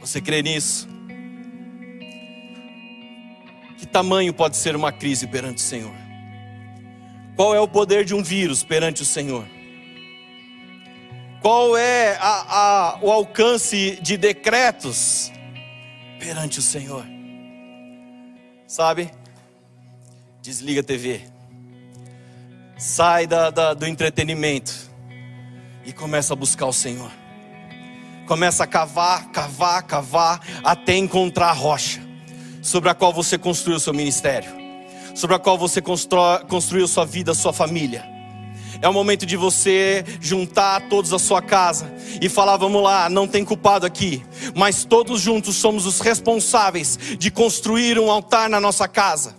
Você 0.00 0.20
crê 0.20 0.42
nisso? 0.42 0.88
Que 3.76 3.86
tamanho 3.86 4.32
pode 4.32 4.56
ser 4.56 4.76
uma 4.76 4.92
crise 4.92 5.26
perante 5.26 5.58
o 5.58 5.60
Senhor? 5.60 5.94
Qual 7.36 7.54
é 7.54 7.60
o 7.60 7.66
poder 7.66 8.04
de 8.04 8.14
um 8.14 8.22
vírus 8.22 8.62
perante 8.62 9.02
o 9.02 9.04
Senhor? 9.04 9.44
Qual 11.42 11.76
é 11.76 12.16
a, 12.20 12.94
a, 12.94 12.98
o 13.02 13.10
alcance 13.10 13.98
de 14.02 14.16
decretos 14.16 15.32
perante 16.18 16.58
o 16.58 16.62
Senhor? 16.62 17.04
Sabe? 18.66 19.10
Desliga 20.42 20.80
a 20.80 20.84
TV, 20.84 21.22
sai 22.78 23.26
da, 23.26 23.50
da, 23.50 23.74
do 23.74 23.86
entretenimento 23.86 24.89
e 25.84 25.92
começa 25.92 26.32
a 26.32 26.36
buscar 26.36 26.66
o 26.66 26.72
Senhor. 26.72 27.10
Começa 28.26 28.64
a 28.64 28.66
cavar, 28.66 29.30
cavar, 29.30 29.82
cavar, 29.82 30.40
até 30.62 30.96
encontrar 30.96 31.50
a 31.50 31.52
rocha 31.52 32.00
sobre 32.62 32.88
a 32.90 32.94
qual 32.94 33.12
você 33.12 33.36
construiu 33.36 33.80
seu 33.80 33.92
ministério, 33.92 34.50
sobre 35.14 35.34
a 35.36 35.38
qual 35.38 35.58
você 35.58 35.82
construiu 35.82 36.86
sua 36.86 37.04
vida, 37.04 37.34
sua 37.34 37.52
família 37.52 38.10
é 38.82 38.88
o 38.88 38.92
momento 38.94 39.26
de 39.26 39.36
você 39.36 40.04
juntar 40.20 40.88
todos 40.88 41.12
a 41.12 41.18
sua 41.18 41.42
casa 41.42 41.92
e 42.20 42.28
falar: 42.28 42.56
vamos 42.56 42.82
lá, 42.82 43.08
não 43.08 43.26
tem 43.26 43.44
culpado 43.44 43.84
aqui, 43.84 44.22
mas 44.54 44.84
todos 44.84 45.20
juntos 45.20 45.56
somos 45.56 45.86
os 45.86 46.00
responsáveis 46.00 46.98
de 47.18 47.30
construir 47.30 47.98
um 47.98 48.10
altar 48.10 48.48
na 48.48 48.60
nossa 48.60 48.88
casa. 48.88 49.36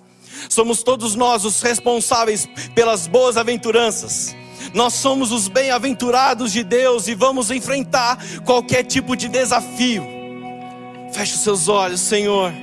Somos 0.50 0.84
todos 0.84 1.16
nós 1.16 1.46
os 1.46 1.62
responsáveis 1.62 2.48
pelas 2.74 3.08
boas 3.08 3.38
aventuranças. 3.38 4.36
Nós 4.74 4.94
somos 4.94 5.32
os 5.32 5.48
bem-aventurados 5.48 6.52
de 6.52 6.64
Deus 6.64 7.08
e 7.08 7.14
vamos 7.14 7.52
enfrentar 7.52 8.18
qualquer 8.46 8.84
tipo 8.84 9.16
de 9.16 9.28
desafio. 9.28 10.06
Feche 11.12 11.36
os 11.36 11.42
seus 11.42 11.68
olhos, 11.68 12.00
Senhor 12.00 12.54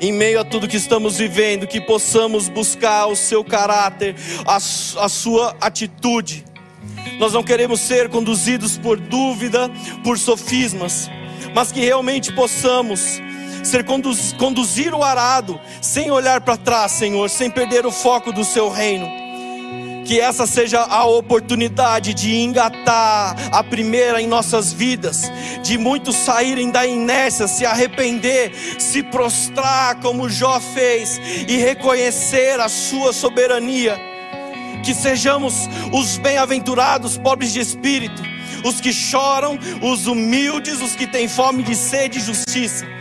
em 0.00 0.12
meio 0.12 0.38
a 0.40 0.44
tudo 0.44 0.68
que 0.68 0.76
estamos 0.76 1.16
vivendo, 1.16 1.66
que 1.66 1.80
possamos 1.80 2.48
buscar 2.48 3.06
o 3.06 3.16
seu 3.16 3.42
caráter, 3.42 4.14
a, 4.46 4.56
a 4.56 5.08
sua 5.08 5.56
atitude. 5.60 6.44
Nós 7.18 7.32
não 7.32 7.42
queremos 7.42 7.80
ser 7.80 8.08
conduzidos 8.08 8.76
por 8.76 8.98
dúvida, 8.98 9.70
por 10.04 10.18
sofismas, 10.18 11.10
mas 11.54 11.72
que 11.72 11.80
realmente 11.80 12.32
possamos 12.32 13.20
ser 13.64 13.84
conduz, 13.84 14.34
conduzir 14.34 14.92
o 14.94 15.02
arado 15.02 15.58
sem 15.80 16.10
olhar 16.10 16.42
para 16.42 16.56
trás, 16.56 16.92
Senhor, 16.92 17.28
sem 17.30 17.50
perder 17.50 17.86
o 17.86 17.90
foco 17.90 18.32
do 18.32 18.44
seu 18.44 18.68
reino 18.68 19.25
que 20.06 20.20
essa 20.20 20.46
seja 20.46 20.80
a 20.82 21.04
oportunidade 21.04 22.14
de 22.14 22.36
engatar 22.36 23.36
a 23.50 23.64
primeira 23.64 24.22
em 24.22 24.26
nossas 24.28 24.72
vidas, 24.72 25.30
de 25.62 25.76
muitos 25.76 26.14
saírem 26.14 26.70
da 26.70 26.86
inércia, 26.86 27.48
se 27.48 27.66
arrepender, 27.66 28.52
se 28.78 29.02
prostrar 29.02 29.96
como 29.96 30.28
Jó 30.28 30.60
fez 30.60 31.20
e 31.48 31.56
reconhecer 31.56 32.60
a 32.60 32.68
sua 32.68 33.12
soberania. 33.12 33.98
Que 34.84 34.94
sejamos 34.94 35.68
os 35.92 36.16
bem-aventurados, 36.18 37.18
pobres 37.18 37.52
de 37.52 37.58
espírito, 37.58 38.22
os 38.64 38.80
que 38.80 38.92
choram, 38.92 39.58
os 39.82 40.06
humildes, 40.06 40.80
os 40.80 40.94
que 40.94 41.08
têm 41.08 41.26
fome 41.26 41.64
de 41.64 41.74
sede 41.74 42.18
e 42.18 42.22
justiça 42.22 42.95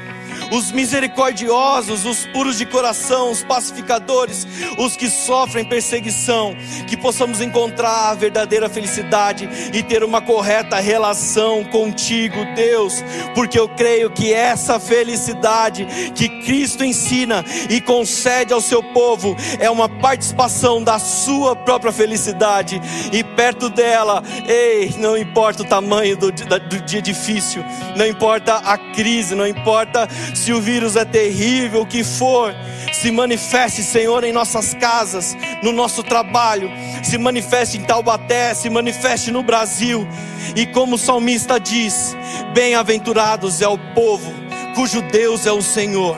os 0.51 0.71
misericordiosos, 0.71 2.05
os 2.05 2.25
puros 2.27 2.57
de 2.57 2.65
coração, 2.65 3.31
os 3.31 3.43
pacificadores, 3.43 4.47
os 4.77 4.95
que 4.95 5.09
sofrem 5.09 5.65
perseguição, 5.65 6.55
que 6.87 6.97
possamos 6.97 7.41
encontrar 7.41 8.09
a 8.09 8.13
verdadeira 8.13 8.69
felicidade 8.69 9.49
e 9.73 9.83
ter 9.83 10.03
uma 10.03 10.21
correta 10.21 10.79
relação 10.79 11.63
contigo, 11.63 12.37
Deus, 12.55 13.03
porque 13.33 13.59
eu 13.59 13.67
creio 13.69 14.09
que 14.09 14.33
essa 14.33 14.79
felicidade 14.79 15.85
que 16.13 16.29
Cristo 16.43 16.83
ensina 16.83 17.43
e 17.69 17.81
concede 17.81 18.53
ao 18.53 18.61
seu 18.61 18.81
povo 18.81 19.35
é 19.59 19.69
uma 19.69 19.89
participação 19.89 20.83
da 20.83 20.99
sua 20.99 21.55
própria 21.55 21.91
felicidade, 21.91 22.81
e 23.11 23.23
perto 23.23 23.69
dela, 23.69 24.23
ei, 24.47 24.93
não 24.97 25.17
importa 25.17 25.63
o 25.63 25.65
tamanho 25.65 26.17
do, 26.17 26.31
do 26.31 26.81
dia 26.81 27.01
difícil, 27.01 27.63
não 27.95 28.05
importa 28.05 28.55
a 28.55 28.77
crise, 28.77 29.35
não 29.35 29.47
importa 29.47 30.07
se 30.35 30.51
o 30.51 30.61
vírus 30.61 30.95
é 30.95 31.05
terrível, 31.05 31.81
o 31.81 31.85
que 31.85 32.03
for, 32.03 32.53
se 32.93 33.09
manifeste, 33.09 33.81
Senhor, 33.81 34.23
em 34.23 34.31
nossas 34.31 34.73
casas, 34.73 35.35
no 35.63 35.71
nosso 35.71 36.03
trabalho, 36.03 36.69
se 37.03 37.17
manifeste 37.17 37.77
em 37.77 37.83
Taubaté, 37.83 38.53
se 38.53 38.69
manifeste 38.69 39.31
no 39.31 39.41
Brasil. 39.41 40.07
E 40.55 40.65
como 40.65 40.95
o 40.95 40.99
salmista 40.99 41.59
diz: 41.59 42.15
Bem-aventurados 42.53 43.61
é 43.61 43.67
o 43.67 43.77
povo 43.93 44.33
cujo 44.75 45.01
Deus 45.01 45.45
é 45.45 45.51
o 45.51 45.61
Senhor. 45.61 46.17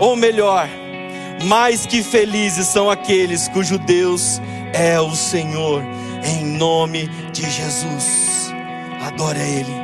Ou 0.00 0.16
melhor, 0.16 0.68
mais 1.44 1.86
que 1.86 2.02
felizes 2.02 2.66
são 2.66 2.90
aqueles 2.90 3.46
cujo 3.48 3.78
Deus 3.78 4.40
é 4.72 4.98
o 4.98 5.14
Senhor, 5.14 5.82
em 6.24 6.44
nome 6.44 7.08
de 7.32 7.48
Jesus. 7.48 8.52
Adore 9.06 9.38
a 9.38 9.46
Ele. 9.46 9.83